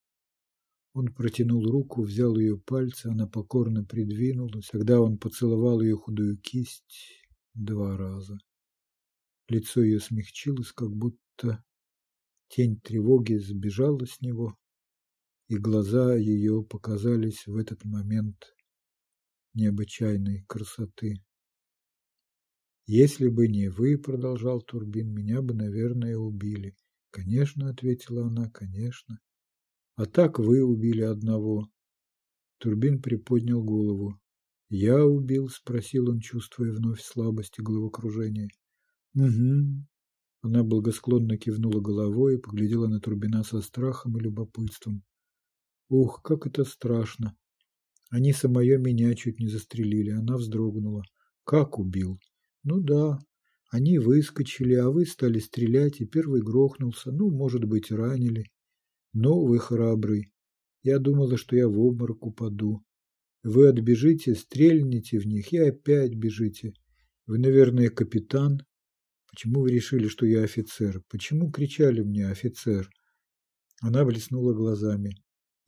Он 0.95 1.13
протянул 1.13 1.69
руку, 1.69 2.03
взял 2.03 2.37
ее 2.39 2.57
пальцы, 2.57 3.09
она 3.09 3.27
покорно 3.27 3.85
придвинулась. 3.85 4.69
Тогда 4.69 5.01
он 5.01 5.19
поцеловал 5.19 5.81
ее 5.81 5.97
худую 5.97 6.39
кисть 6.39 7.21
два 7.53 7.97
раза. 7.97 8.39
Лицо 9.49 9.83
ее 9.83 9.99
смягчилось, 9.99 10.71
как 10.71 10.95
будто 10.95 11.65
тень 12.49 12.81
тревоги 12.81 13.35
сбежала 13.35 14.07
с 14.07 14.21
него, 14.21 14.57
и 15.49 15.57
глаза 15.57 16.15
ее 16.15 16.63
показались 16.63 17.45
в 17.49 17.57
этот 17.57 17.85
момент 17.85 18.55
необычайной 19.53 20.45
красоты. 20.47 21.17
«Если 22.87 23.29
бы 23.29 23.49
не 23.49 23.69
вы,— 23.69 23.99
продолжал 24.03 24.63
Турбин,— 24.63 25.13
меня 25.15 25.43
бы, 25.43 25.55
наверное, 25.55 26.17
убили». 26.17 26.77
«Конечно,— 27.11 27.69
ответила 27.71 28.27
она,— 28.27 28.49
конечно. 28.55 29.21
А 29.97 30.07
так 30.07 30.39
вы 30.39 30.63
убили 30.63 31.03
одного». 31.03 31.69
Турбин 32.59 33.01
приподнял 33.01 33.63
голову. 33.63 34.19
«Я 34.69 35.05
убил?»— 35.05 35.49
спросил 35.51 36.09
он, 36.11 36.21
чувствуя 36.21 36.73
вновь 36.73 37.03
слабость 37.03 37.59
и 37.59 37.63
головокружение. 37.63 38.49
«Угу». 39.15 39.87
Она 40.43 40.63
благосклонно 40.63 41.37
кивнула 41.39 41.81
головой 41.81 42.35
и 42.35 42.41
поглядела 42.41 42.87
на 42.87 43.01
Турбина 43.01 43.45
со 43.45 43.61
страхом 43.61 44.19
и 44.19 44.21
любопытством. 44.21 45.03
«Ух, 45.89 46.23
как 46.23 46.47
это 46.47 46.65
страшно!» 46.65 47.37
Они 48.11 48.33
самое 48.33 48.79
меня 48.79 49.15
чуть 49.15 49.41
не 49.41 49.49
застрелили. 49.49 50.11
Она 50.11 50.37
вздрогнула. 50.37 51.03
«Как 51.45 51.79
убил?» 51.79 52.19
Ну 52.65 52.81
да, 52.81 53.19
они 53.71 53.99
выскочили, 53.99 54.75
а 54.75 54.89
вы 54.89 55.05
стали 55.05 55.39
стрелять, 55.39 56.01
и 56.01 56.07
первый 56.07 56.41
грохнулся. 56.41 57.13
Ну, 57.13 57.31
может 57.31 57.65
быть, 57.65 57.93
ранили. 57.93 58.47
Но 59.14 59.42
вы 59.42 59.61
храбрый. 59.61 60.33
Я 60.83 60.98
думала, 60.98 61.38
что 61.38 61.57
я 61.57 61.68
в 61.68 61.79
обморок 61.81 62.27
упаду. 62.27 62.85
Вы 63.44 63.68
отбежите, 63.68 64.35
стрельните 64.35 65.18
в 65.18 65.27
них 65.27 65.53
и 65.53 65.59
опять 65.59 66.14
бежите. 66.14 66.74
Вы, 67.27 67.38
наверное, 67.38 67.90
капитан. 67.90 68.66
Почему 69.31 69.61
вы 69.61 69.70
решили, 69.70 70.09
что 70.09 70.27
я 70.27 70.42
офицер? 70.42 71.03
Почему 71.09 71.50
кричали 71.50 72.03
мне 72.03 72.27
офицер? 72.29 72.90
Она 73.81 74.05
блеснула 74.05 74.53
глазами. 74.53 75.16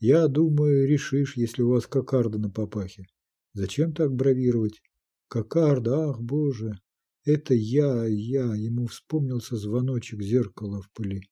Я 0.00 0.26
думаю, 0.28 0.86
решишь, 0.86 1.36
если 1.36 1.62
у 1.62 1.70
вас 1.70 1.86
кокарда 1.86 2.38
на 2.38 2.50
папахе. 2.50 3.06
Зачем 3.52 3.94
так 3.94 4.12
бравировать? 4.12 4.82
Кокарда, 5.28 6.10
ах, 6.10 6.20
боже! 6.20 6.78
Это 7.24 7.54
я, 7.54 8.06
я, 8.06 8.54
ему 8.54 8.86
вспомнился 8.86 9.56
звоночек 9.56 10.22
зеркала 10.22 10.82
в 10.82 10.90
пыли. 10.92 11.22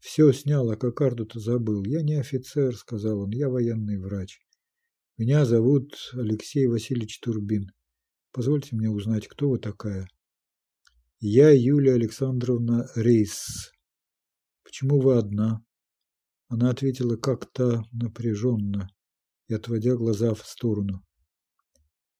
Все 0.00 0.32
снял, 0.32 0.70
а 0.70 0.76
кокарду-то 0.76 1.40
забыл. 1.40 1.84
Я 1.84 2.02
не 2.02 2.14
офицер, 2.14 2.76
сказал 2.76 3.20
он, 3.20 3.30
я 3.30 3.48
военный 3.48 3.98
врач. 3.98 4.40
Меня 5.16 5.44
зовут 5.44 6.10
Алексей 6.12 6.66
Васильевич 6.66 7.18
Турбин. 7.20 7.72
Позвольте 8.30 8.76
мне 8.76 8.88
узнать, 8.88 9.26
кто 9.26 9.50
вы 9.50 9.58
такая? 9.58 10.08
Я 11.18 11.50
Юлия 11.50 11.94
Александровна 11.94 12.88
Рейс. 12.94 13.72
Почему 14.62 15.00
вы 15.00 15.18
одна? 15.18 15.64
Она 16.46 16.70
ответила 16.70 17.16
как-то 17.16 17.82
напряженно 17.92 18.88
и 19.48 19.54
отводя 19.54 19.96
глаза 19.96 20.34
в 20.34 20.46
сторону. 20.46 21.04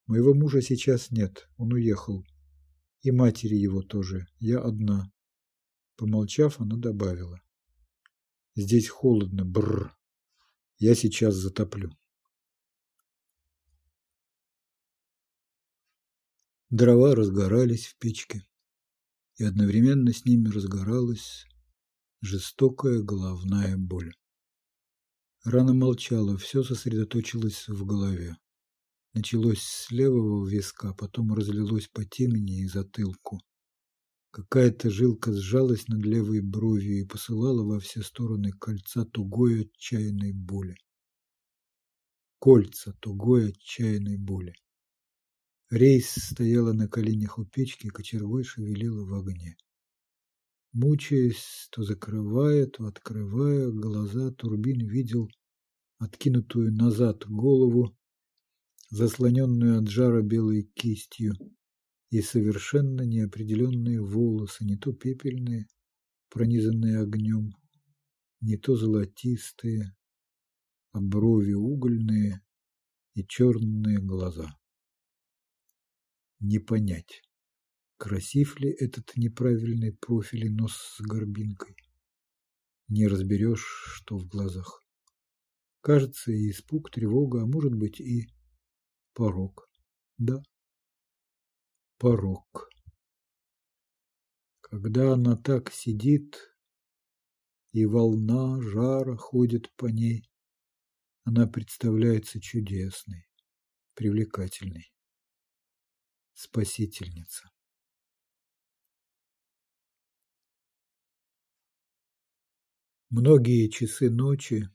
Моего 0.06 0.34
мужа 0.34 0.60
сейчас 0.60 1.10
нет, 1.12 1.48
он 1.56 1.72
уехал. 1.74 2.24
И 3.02 3.12
матери 3.12 3.54
его 3.54 3.82
тоже. 3.82 4.26
Я 4.40 4.60
одна. 4.60 5.12
Помолчав, 5.96 6.60
она 6.60 6.76
добавила. 6.76 7.40
Здесь 8.60 8.88
холодно, 8.88 9.44
бррр. 9.44 9.96
Я 10.78 10.96
сейчас 10.96 11.36
затоплю. 11.36 11.96
Дрова 16.68 17.14
разгорались 17.14 17.86
в 17.86 17.96
печке, 17.98 18.44
и 19.36 19.44
одновременно 19.44 20.12
с 20.12 20.24
ними 20.24 20.48
разгоралась 20.48 21.46
жестокая 22.20 23.00
головная 23.00 23.76
боль. 23.76 24.12
Рана 25.44 25.72
молчала, 25.72 26.36
все 26.36 26.64
сосредоточилось 26.64 27.68
в 27.68 27.86
голове. 27.86 28.38
Началось 29.14 29.62
с 29.62 29.92
левого 29.92 30.48
виска, 30.48 30.94
потом 30.94 31.32
разлилось 31.32 31.86
по 31.86 32.04
темени 32.04 32.62
и 32.62 32.66
затылку. 32.66 33.40
Какая-то 34.30 34.90
жилка 34.90 35.32
сжалась 35.32 35.88
над 35.88 36.04
левой 36.04 36.40
бровью 36.40 37.00
и 37.00 37.06
посылала 37.06 37.64
во 37.64 37.80
все 37.80 38.02
стороны 38.02 38.52
кольца 38.52 39.04
тугой 39.06 39.62
отчаянной 39.62 40.32
боли. 40.32 40.76
Кольца 42.38 42.92
тугой 43.00 43.50
отчаянной 43.50 44.18
боли. 44.18 44.54
Рейс 45.70 46.10
стояла 46.10 46.72
на 46.72 46.88
коленях 46.88 47.38
у 47.38 47.44
печки, 47.44 47.88
кочергой 47.88 48.44
шевелила 48.44 49.04
в 49.04 49.14
огне. 49.14 49.56
Мучаясь, 50.72 51.68
то 51.72 51.82
закрывая, 51.82 52.66
то 52.66 52.86
открывая 52.86 53.70
глаза, 53.70 54.30
Турбин 54.32 54.86
видел 54.86 55.28
откинутую 55.98 56.72
назад 56.72 57.26
голову, 57.26 57.96
заслоненную 58.90 59.80
от 59.80 59.88
жара 59.88 60.22
белой 60.22 60.62
кистью, 60.62 61.34
и 62.10 62.22
совершенно 62.22 63.02
неопределенные 63.02 64.00
волосы, 64.00 64.64
не 64.64 64.76
то 64.76 64.92
пепельные, 64.92 65.66
пронизанные 66.30 67.00
огнем, 67.00 67.54
не 68.40 68.56
то 68.56 68.76
золотистые, 68.76 69.94
а 70.92 71.00
брови 71.00 71.52
угольные 71.52 72.40
и 73.14 73.24
черные 73.26 73.98
глаза. 73.98 74.48
Не 76.40 76.58
понять, 76.58 77.22
красив 77.96 78.58
ли 78.60 78.70
этот 78.70 79.16
неправильный 79.16 79.92
профиль 79.92 80.46
и 80.46 80.50
нос 80.50 80.74
с 80.74 81.00
горбинкой. 81.00 81.76
Не 82.88 83.06
разберешь, 83.06 83.66
что 83.96 84.16
в 84.16 84.26
глазах. 84.26 84.82
Кажется, 85.82 86.32
и 86.32 86.50
испуг, 86.50 86.90
тревога, 86.90 87.42
а 87.42 87.46
может 87.46 87.74
быть 87.74 88.00
и 88.00 88.28
порог. 89.14 89.68
Да, 90.16 90.42
порог. 91.98 92.70
Когда 94.60 95.14
она 95.14 95.36
так 95.36 95.72
сидит, 95.72 96.38
и 97.72 97.84
волна 97.84 98.60
жара 98.62 99.16
ходит 99.16 99.70
по 99.76 99.86
ней, 99.86 100.30
она 101.24 101.46
представляется 101.46 102.40
чудесной, 102.40 103.28
привлекательной. 103.94 104.92
Спасительница. 106.32 107.50
Многие 113.10 113.68
часы 113.68 114.10
ночи, 114.10 114.68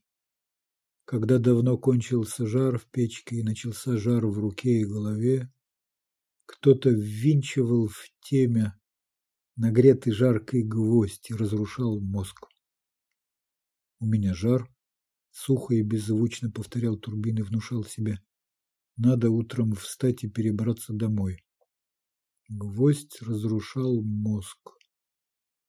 когда 1.05 1.37
давно 1.37 1.77
кончился 1.77 2.45
жар 2.47 2.77
в 2.77 2.85
печке 2.87 3.37
и 3.37 3.43
начался 3.43 3.97
жар 3.97 4.25
в 4.25 4.37
руке 4.39 4.81
и 4.81 4.85
голове, 4.85 5.51
кто-то 6.53 6.91
ввинчивал 6.91 7.87
в 7.87 8.11
темя 8.21 8.79
нагретый 9.55 10.13
жаркой 10.13 10.61
гвоздь 10.61 11.31
и 11.31 11.33
разрушал 11.33 11.99
мозг. 11.99 12.47
У 13.99 14.05
меня 14.05 14.35
жар, 14.35 14.71
сухо 15.31 15.73
и 15.73 15.81
беззвучно 15.81 16.51
повторял 16.51 16.95
турбин 16.95 17.39
и 17.39 17.41
внушал 17.41 17.83
себе. 17.83 18.19
Надо 18.97 19.31
утром 19.31 19.73
встать 19.73 20.23
и 20.23 20.29
перебраться 20.29 20.93
домой. 20.93 21.43
Гвоздь 22.49 23.19
разрушал 23.23 24.03
мозг 24.03 24.59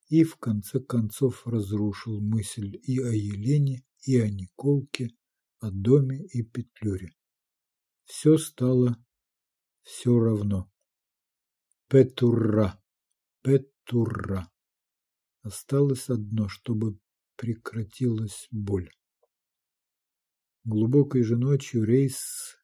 и 0.09 0.23
в 0.23 0.37
конце 0.37 0.81
концов 0.81 1.47
разрушил 1.47 2.20
мысль 2.20 2.79
и 2.83 2.99
о 2.99 3.11
Елене, 3.11 3.87
и 4.03 4.20
о 4.20 4.29
Николке, 4.29 5.09
о 5.61 5.70
доме 5.70 6.27
и 6.27 6.42
Петлюре. 6.42 7.14
Все 8.05 8.37
стало 8.37 9.03
все 9.83 10.18
равно. 10.20 10.70
Петура, 11.94 12.76
Петура. 13.40 14.50
Осталось 15.42 16.09
одно, 16.09 16.48
чтобы 16.48 16.98
прекратилась 17.37 18.48
боль. 18.50 18.90
Глубокой 20.64 21.22
же 21.22 21.37
ночью 21.37 21.85
Рейс 21.85 22.57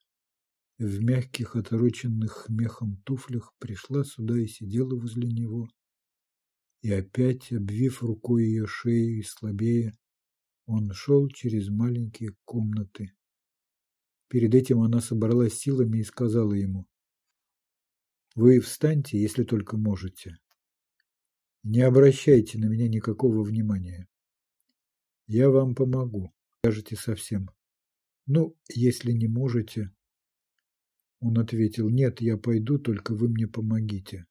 в 0.79 1.01
мягких, 1.05 1.55
отороченных 1.55 2.47
мехом 2.49 2.97
туфлях 3.05 3.55
пришла 3.61 4.03
сюда 4.03 4.37
и 4.37 4.49
сидела 4.49 4.99
возле 4.99 5.29
него. 5.29 5.69
И 6.83 6.91
опять, 6.91 7.53
обвив 7.53 8.03
рукой 8.03 8.47
ее 8.47 8.67
шею 8.67 9.21
и 9.21 9.23
слабее, 9.23 9.97
он 10.67 10.91
шел 10.93 11.29
через 11.29 11.69
маленькие 11.69 12.35
комнаты. 12.45 13.13
Перед 14.27 14.57
этим 14.57 14.81
она 14.81 15.01
собралась 15.01 15.55
силами 15.55 15.99
и 15.99 16.03
сказала 16.03 16.55
ему, 16.55 16.90
«Вы 18.41 18.59
встаньте, 18.61 19.21
если 19.21 19.45
только 19.45 19.77
можете. 19.77 20.39
Не 21.63 21.83
обращайте 21.83 22.57
на 22.57 22.71
меня 22.71 22.89
никакого 22.89 23.43
внимания. 23.43 24.09
Я 25.27 25.51
вам 25.51 25.75
помогу, 25.75 26.33
скажете 26.61 26.97
совсем. 26.97 27.51
Ну, 28.25 28.57
если 28.75 29.13
не 29.13 29.29
можете...» 29.29 29.93
Он 31.21 31.39
ответил, 31.39 31.91
«Нет, 31.91 32.23
я 32.23 32.39
пойду, 32.39 32.79
только 32.79 33.15
вы 33.15 33.29
мне 33.29 33.47
помогите». 33.47 34.25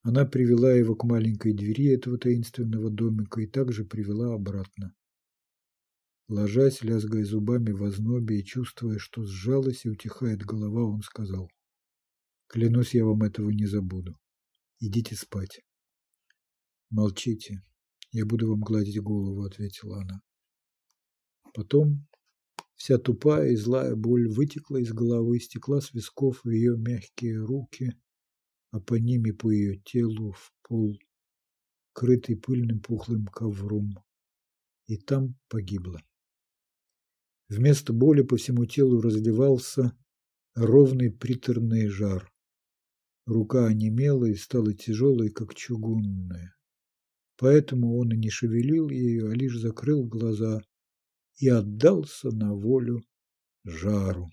Она 0.00 0.24
привела 0.24 0.72
его 0.72 0.94
к 0.96 1.04
маленькой 1.04 1.52
двери 1.52 1.92
этого 1.92 2.16
таинственного 2.16 2.88
домика 2.88 3.42
и 3.42 3.46
также 3.46 3.84
привела 3.84 4.32
обратно. 4.32 4.94
Ложась, 6.28 6.82
лязгая 6.82 7.26
зубами 7.26 7.72
в 7.72 7.84
ознобе 7.84 8.40
и 8.40 8.44
чувствуя, 8.44 8.96
что 8.96 9.26
сжалась 9.26 9.84
и 9.84 9.90
утихает 9.90 10.46
голова, 10.46 10.82
он 10.82 11.02
сказал, 11.02 11.50
«Клянусь, 12.48 12.94
я 12.94 13.04
вам 13.04 13.22
этого 13.22 13.50
не 13.50 13.66
забуду. 13.66 14.18
Идите 14.78 15.14
спать». 15.14 15.60
«Молчите, 16.90 17.62
я 18.12 18.24
буду 18.24 18.48
вам 18.48 18.60
гладить 18.60 19.00
голову»,— 19.00 19.42
ответила 19.44 20.00
она. 20.00 20.22
Потом 21.52 22.06
вся 22.76 22.98
тупая 22.98 23.50
и 23.50 23.56
злая 23.56 23.96
боль 23.96 24.28
вытекла 24.28 24.76
из 24.76 24.92
головы, 24.92 25.40
стекла 25.40 25.80
с 25.80 25.92
висков 25.92 26.44
в 26.44 26.50
ее 26.50 26.76
мягкие 26.76 27.38
руки, 27.42 27.94
а 28.70 28.80
по 28.80 28.94
ним 28.94 29.26
и 29.26 29.32
по 29.32 29.50
ее 29.50 29.78
телу 29.78 30.32
в 30.32 30.52
пол, 30.62 30.98
крытый 31.92 32.36
пыльным 32.36 32.80
пухлым 32.80 33.26
ковром, 33.26 33.98
и 34.86 34.96
там 34.96 35.36
погибла. 35.48 36.00
Вместо 37.48 37.92
боли 37.92 38.22
по 38.22 38.36
всему 38.36 38.66
телу 38.66 39.00
разливался 39.00 39.96
ровный 40.54 41.10
приторный 41.10 41.88
жар. 41.88 42.30
Рука 43.26 43.66
онемела 43.66 44.26
и 44.26 44.36
стала 44.36 44.72
тяжелой, 44.72 45.30
как 45.30 45.54
чугунная. 45.54 46.54
Поэтому 47.36 47.98
он 47.98 48.12
и 48.12 48.16
не 48.16 48.30
шевелил 48.30 48.88
ее, 48.88 49.30
а 49.30 49.34
лишь 49.34 49.58
закрыл 49.58 50.04
глаза 50.04 50.62
и 51.38 51.48
отдался 51.48 52.30
на 52.30 52.54
волю 52.54 53.02
жару. 53.64 54.28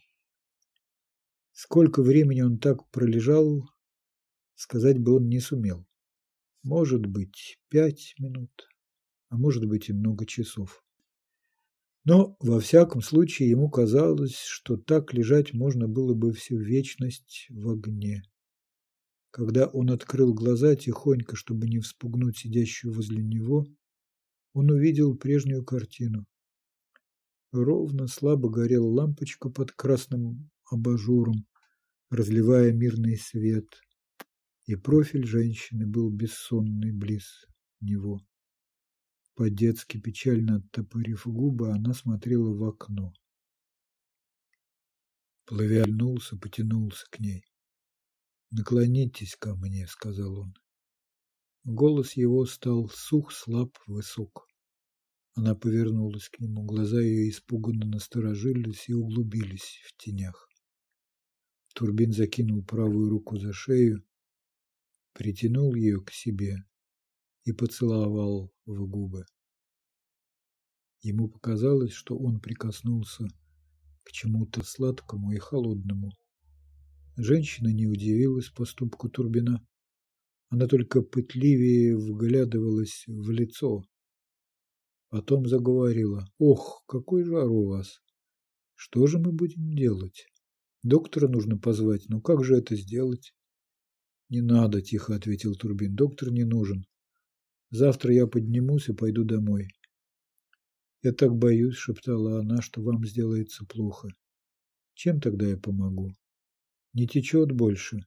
Сколько 1.51 2.03
времени 2.03 2.41
он 2.41 2.59
так 2.59 2.87
пролежал, 2.91 3.67
сказать 4.55 4.99
бы 4.99 5.15
он 5.15 5.27
не 5.27 5.39
сумел. 5.39 5.85
Может 6.61 7.05
быть, 7.05 7.59
пять 7.69 8.13
минут, 8.19 8.69
а 9.29 9.37
может 9.37 9.65
быть 9.65 9.89
и 9.89 9.93
много 9.93 10.25
часов. 10.25 10.83
Но, 12.05 12.37
во 12.39 12.59
всяком 12.59 13.01
случае, 13.01 13.49
ему 13.49 13.69
казалось, 13.69 14.37
что 14.37 14.77
так 14.77 15.13
лежать 15.13 15.53
можно 15.53 15.87
было 15.87 16.13
бы 16.13 16.31
всю 16.31 16.57
вечность 16.57 17.47
в 17.49 17.69
огне. 17.69 18.23
Когда 19.33 19.65
он 19.65 19.89
открыл 19.89 20.31
глаза 20.31 20.75
тихонько, 20.75 21.35
чтобы 21.35 21.67
не 21.67 21.79
вспугнуть 21.79 22.37
сидящую 22.37 22.93
возле 22.93 23.23
него, 23.23 23.65
он 24.53 24.69
увидел 24.69 25.17
прежнюю 25.17 25.65
картину. 25.65 26.27
Ровно 27.51 28.05
слабо 28.05 28.51
горела 28.51 28.85
лампочка 28.85 29.49
под 29.49 29.71
красным 29.71 30.51
абажуром, 30.69 31.47
разливая 32.11 32.73
мирный 32.73 33.17
свет 33.17 33.81
и 34.65 34.75
профиль 34.75 35.25
женщины 35.25 35.87
был 35.87 36.11
бессонный 36.11 36.91
близ 36.91 37.47
него. 37.81 38.21
По-детски 39.33 39.99
печально 39.99 40.57
оттопырив 40.57 41.25
губы, 41.25 41.71
она 41.71 41.95
смотрела 41.95 42.53
в 42.53 42.63
окно. 42.65 43.11
Плывя 45.45 45.85
льнулся, 45.85 46.37
потянулся 46.37 47.07
к 47.09 47.19
ней. 47.19 47.43
«Наклонитесь 48.55 49.35
ко 49.35 49.55
мне»,— 49.55 49.85
сказал 49.89 50.39
он. 50.39 50.53
Голос 51.65 52.13
его 52.13 52.45
стал 52.45 52.87
сух, 52.89 53.31
слаб, 53.31 53.77
высок. 53.87 54.47
Она 55.35 55.55
повернулась 55.55 56.29
к 56.29 56.39
нему, 56.39 56.63
глаза 56.63 57.01
ее 57.01 57.29
испуганно 57.29 57.85
насторожились 57.85 58.87
и 58.87 58.93
углубились 58.93 59.81
в 59.85 59.97
тенях. 59.97 60.47
Турбин 61.73 62.13
закинул 62.13 62.63
правую 62.63 63.09
руку 63.09 63.37
за 63.37 63.51
шею 63.51 64.05
притянул 65.13 65.73
ее 65.75 66.01
к 66.01 66.11
себе 66.11 66.57
и 67.45 67.53
поцеловал 67.53 68.51
в 68.65 68.87
губы. 68.87 69.25
Ему 71.01 71.27
показалось, 71.27 71.91
что 71.91 72.17
он 72.17 72.39
прикоснулся 72.39 73.27
к 74.03 74.11
чему-то 74.11 74.63
сладкому 74.63 75.31
и 75.31 75.37
холодному. 75.37 76.11
Женщина 77.15 77.67
не 77.67 77.85
удивилась 77.85 78.49
поступку 78.49 79.07
Турбина. 79.07 79.63
Она 80.49 80.67
только 80.67 81.03
пытливее 81.03 81.95
вглядывалась 81.95 83.03
в 83.05 83.29
лицо. 83.29 83.83
Потом 85.09 85.47
заговорила. 85.47 86.27
«Ох, 86.39 86.83
какой 86.87 87.23
жар 87.23 87.47
у 87.47 87.67
вас! 87.67 88.01
Что 88.73 89.05
же 89.05 89.19
мы 89.19 89.31
будем 89.31 89.75
делать? 89.75 90.25
Доктора 90.81 91.27
нужно 91.27 91.59
позвать, 91.59 92.09
но 92.09 92.19
как 92.19 92.43
же 92.43 92.55
это 92.55 92.75
сделать?» 92.75 93.35
«Не 94.29 94.41
надо»,– 94.41 94.81
тихо 94.81 95.15
ответил 95.15 95.53
Турбин. 95.53 95.95
«Доктор 95.95 96.31
не 96.31 96.45
нужен. 96.45 96.87
Завтра 97.69 98.11
я 98.11 98.25
поднимусь 98.25 98.89
и 98.89 98.93
пойду 98.93 99.23
домой». 99.23 99.67
«Я 101.03 101.13
так 101.13 101.35
боюсь»,– 101.35 101.75
шептала 101.77 102.39
она,– 102.39 102.61
«что 102.63 102.81
вам 102.81 103.05
сделается 103.05 103.65
плохо. 103.65 104.09
Чем 104.95 105.21
тогда 105.21 105.47
я 105.47 105.57
помогу? 105.57 106.11
Не 106.93 107.07
течет 107.07 107.51
больше». 107.51 108.05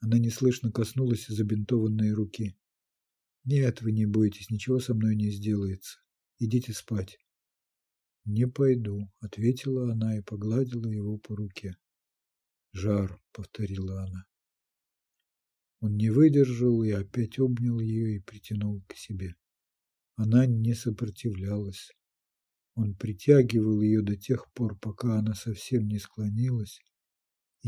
Она 0.00 0.18
неслышно 0.18 0.70
коснулась 0.70 1.26
забинтованной 1.26 2.12
руки. 2.12 2.56
Нет, 3.44 3.80
вы 3.80 3.92
не 3.92 4.04
бойтесь, 4.04 4.50
ничего 4.50 4.78
со 4.78 4.92
мной 4.92 5.16
не 5.16 5.30
сделается. 5.30 6.00
Идите 6.38 6.74
спать. 6.74 7.18
Не 8.26 8.46
пойду, 8.46 9.10
ответила 9.20 9.90
она 9.90 10.18
и 10.18 10.20
погладила 10.20 10.86
его 10.88 11.16
по 11.16 11.34
руке. 11.34 11.76
Жар, 12.72 13.18
повторила 13.32 14.02
она. 14.02 14.26
Он 15.80 15.96
не 15.96 16.10
выдержал 16.10 16.82
и 16.82 16.90
опять 16.90 17.38
обнял 17.38 17.80
ее 17.80 18.16
и 18.16 18.20
притянул 18.20 18.82
к 18.86 18.94
себе. 18.96 19.34
Она 20.16 20.44
не 20.44 20.74
сопротивлялась. 20.74 21.92
Он 22.74 22.94
притягивал 22.94 23.80
ее 23.80 24.02
до 24.02 24.16
тех 24.16 24.52
пор, 24.52 24.78
пока 24.78 25.18
она 25.18 25.34
совсем 25.34 25.88
не 25.88 25.98
склонилась 25.98 26.80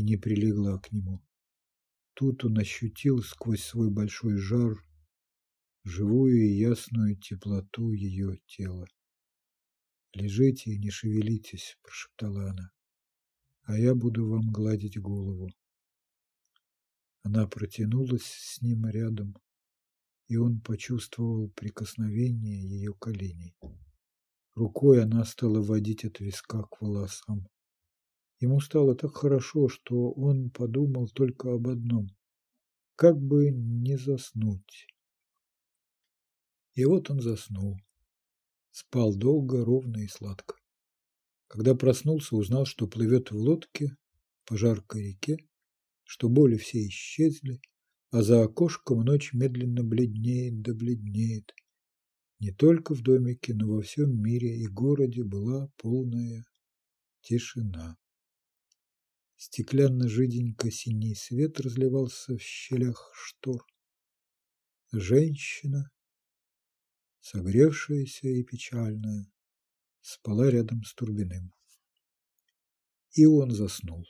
и 0.01 0.03
не 0.03 0.17
прилегла 0.17 0.79
к 0.79 0.91
нему. 0.91 1.23
Тут 2.15 2.43
он 2.43 2.57
ощутил 2.57 3.21
сквозь 3.21 3.63
свой 3.63 3.91
большой 3.91 4.35
жар 4.37 4.83
живую 5.83 6.37
и 6.47 6.57
ясную 6.57 7.15
теплоту 7.15 7.91
ее 7.91 8.39
тела. 8.47 8.87
«Лежите 10.13 10.71
и 10.71 10.79
не 10.79 10.89
шевелитесь»,– 10.89 11.77
прошептала 11.83 12.49
она,– 12.49 12.71
«а 13.63 13.77
я 13.77 13.93
буду 13.93 14.27
вам 14.27 14.51
гладить 14.51 14.99
голову». 14.99 15.49
Она 17.21 17.47
протянулась 17.47 18.25
с 18.25 18.61
ним 18.61 18.87
рядом, 18.87 19.37
и 20.27 20.35
он 20.35 20.61
почувствовал 20.61 21.49
прикосновение 21.51 22.67
ее 22.67 22.93
коленей. 22.95 23.55
Рукой 24.55 25.03
она 25.03 25.23
стала 25.25 25.61
водить 25.61 26.05
от 26.05 26.19
виска 26.19 26.63
к 26.63 26.81
волосам. 26.81 27.47
Ему 28.41 28.59
стало 28.59 28.95
так 28.95 29.15
хорошо, 29.15 29.69
что 29.69 30.11
он 30.13 30.49
подумал 30.49 31.07
только 31.07 31.53
об 31.53 31.67
одном– 31.67 32.09
как 32.95 33.15
бы 33.15 33.51
не 33.51 33.99
заснуть. 33.99 34.87
И 36.73 36.83
вот 36.85 37.11
он 37.11 37.21
заснул. 37.21 37.77
Спал 38.71 39.15
долго, 39.15 39.63
ровно 39.63 39.97
и 39.97 40.07
сладко. 40.07 40.55
Когда 41.47 41.75
проснулся, 41.75 42.35
узнал, 42.35 42.65
что 42.65 42.87
плывет 42.87 43.29
в 43.29 43.35
лодке 43.35 43.95
по 44.45 44.57
жаркой 44.57 45.09
реке, 45.09 45.37
что 46.03 46.27
боли 46.27 46.57
все 46.57 46.87
исчезли, 46.87 47.61
а 48.09 48.23
за 48.23 48.43
окошком 48.43 49.01
ночь 49.01 49.33
медленно 49.33 49.83
бледнеет 49.83 50.61
да 50.63 50.73
бледнеет. 50.73 51.53
Не 52.39 52.51
только 52.51 52.95
в 52.95 53.03
домике, 53.03 53.53
но 53.53 53.67
во 53.67 53.81
всем 53.83 54.19
мире 54.19 54.57
и 54.57 54.67
городе 54.67 55.23
была 55.23 55.71
полная 55.77 56.43
тишина. 57.21 58.00
Стеклянно-жиденько 59.43 60.69
синий 60.69 61.15
свет 61.15 61.59
разливался 61.59 62.37
в 62.37 62.41
щелях 62.43 63.11
штор. 63.15 63.65
Женщина, 64.91 65.89
согревшаяся 67.21 68.27
и 68.27 68.43
печальная, 68.43 69.31
спала 69.99 70.51
рядом 70.51 70.83
с 70.83 70.93
Турбиным. 70.93 71.55
И 73.13 73.25
он 73.25 73.49
заснул. 73.49 74.05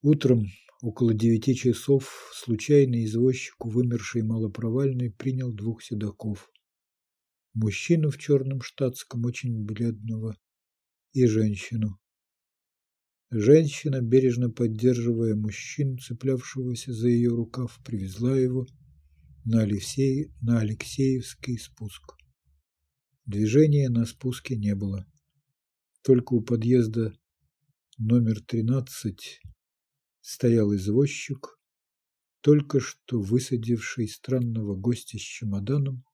Утром, 0.00 0.46
около 0.80 1.12
девяти 1.12 1.56
часов, 1.56 2.30
случайный 2.34 3.04
извозчик 3.04 3.66
у 3.66 3.70
вымершей 3.70 4.22
малопровальной 4.22 5.10
принял 5.10 5.52
двух 5.52 5.82
седаков. 5.82 6.52
Мужчину 7.52 8.10
в 8.10 8.18
черном 8.18 8.62
штатском, 8.62 9.24
очень 9.24 9.64
бледного, 9.64 10.36
и 11.12 11.26
женщину. 11.26 11.98
Женщина, 13.30 14.00
бережно 14.00 14.50
поддерживая 14.50 15.34
мужчину, 15.34 15.98
цеплявшегося 15.98 16.92
за 16.92 17.08
ее 17.08 17.30
рукав, 17.30 17.78
привезла 17.84 18.38
его 18.38 18.66
на, 19.44 19.62
Алексей, 19.62 20.32
на 20.40 20.60
Алексеевский 20.60 21.58
спуск. 21.58 22.14
Движения 23.26 23.90
на 23.90 24.06
спуске 24.06 24.56
не 24.56 24.74
было. 24.74 25.06
Только 26.02 26.32
у 26.32 26.40
подъезда 26.40 27.12
номер 27.98 28.40
13 28.40 29.40
стоял 30.20 30.74
извозчик, 30.74 31.58
только 32.40 32.80
что 32.80 33.20
высадивший 33.20 34.08
странного 34.08 34.74
гостя 34.74 35.18
с 35.18 35.22
чемоданом, 35.22 36.04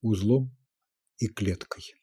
узлом 0.00 0.56
и 1.18 1.28
клеткой. 1.28 1.94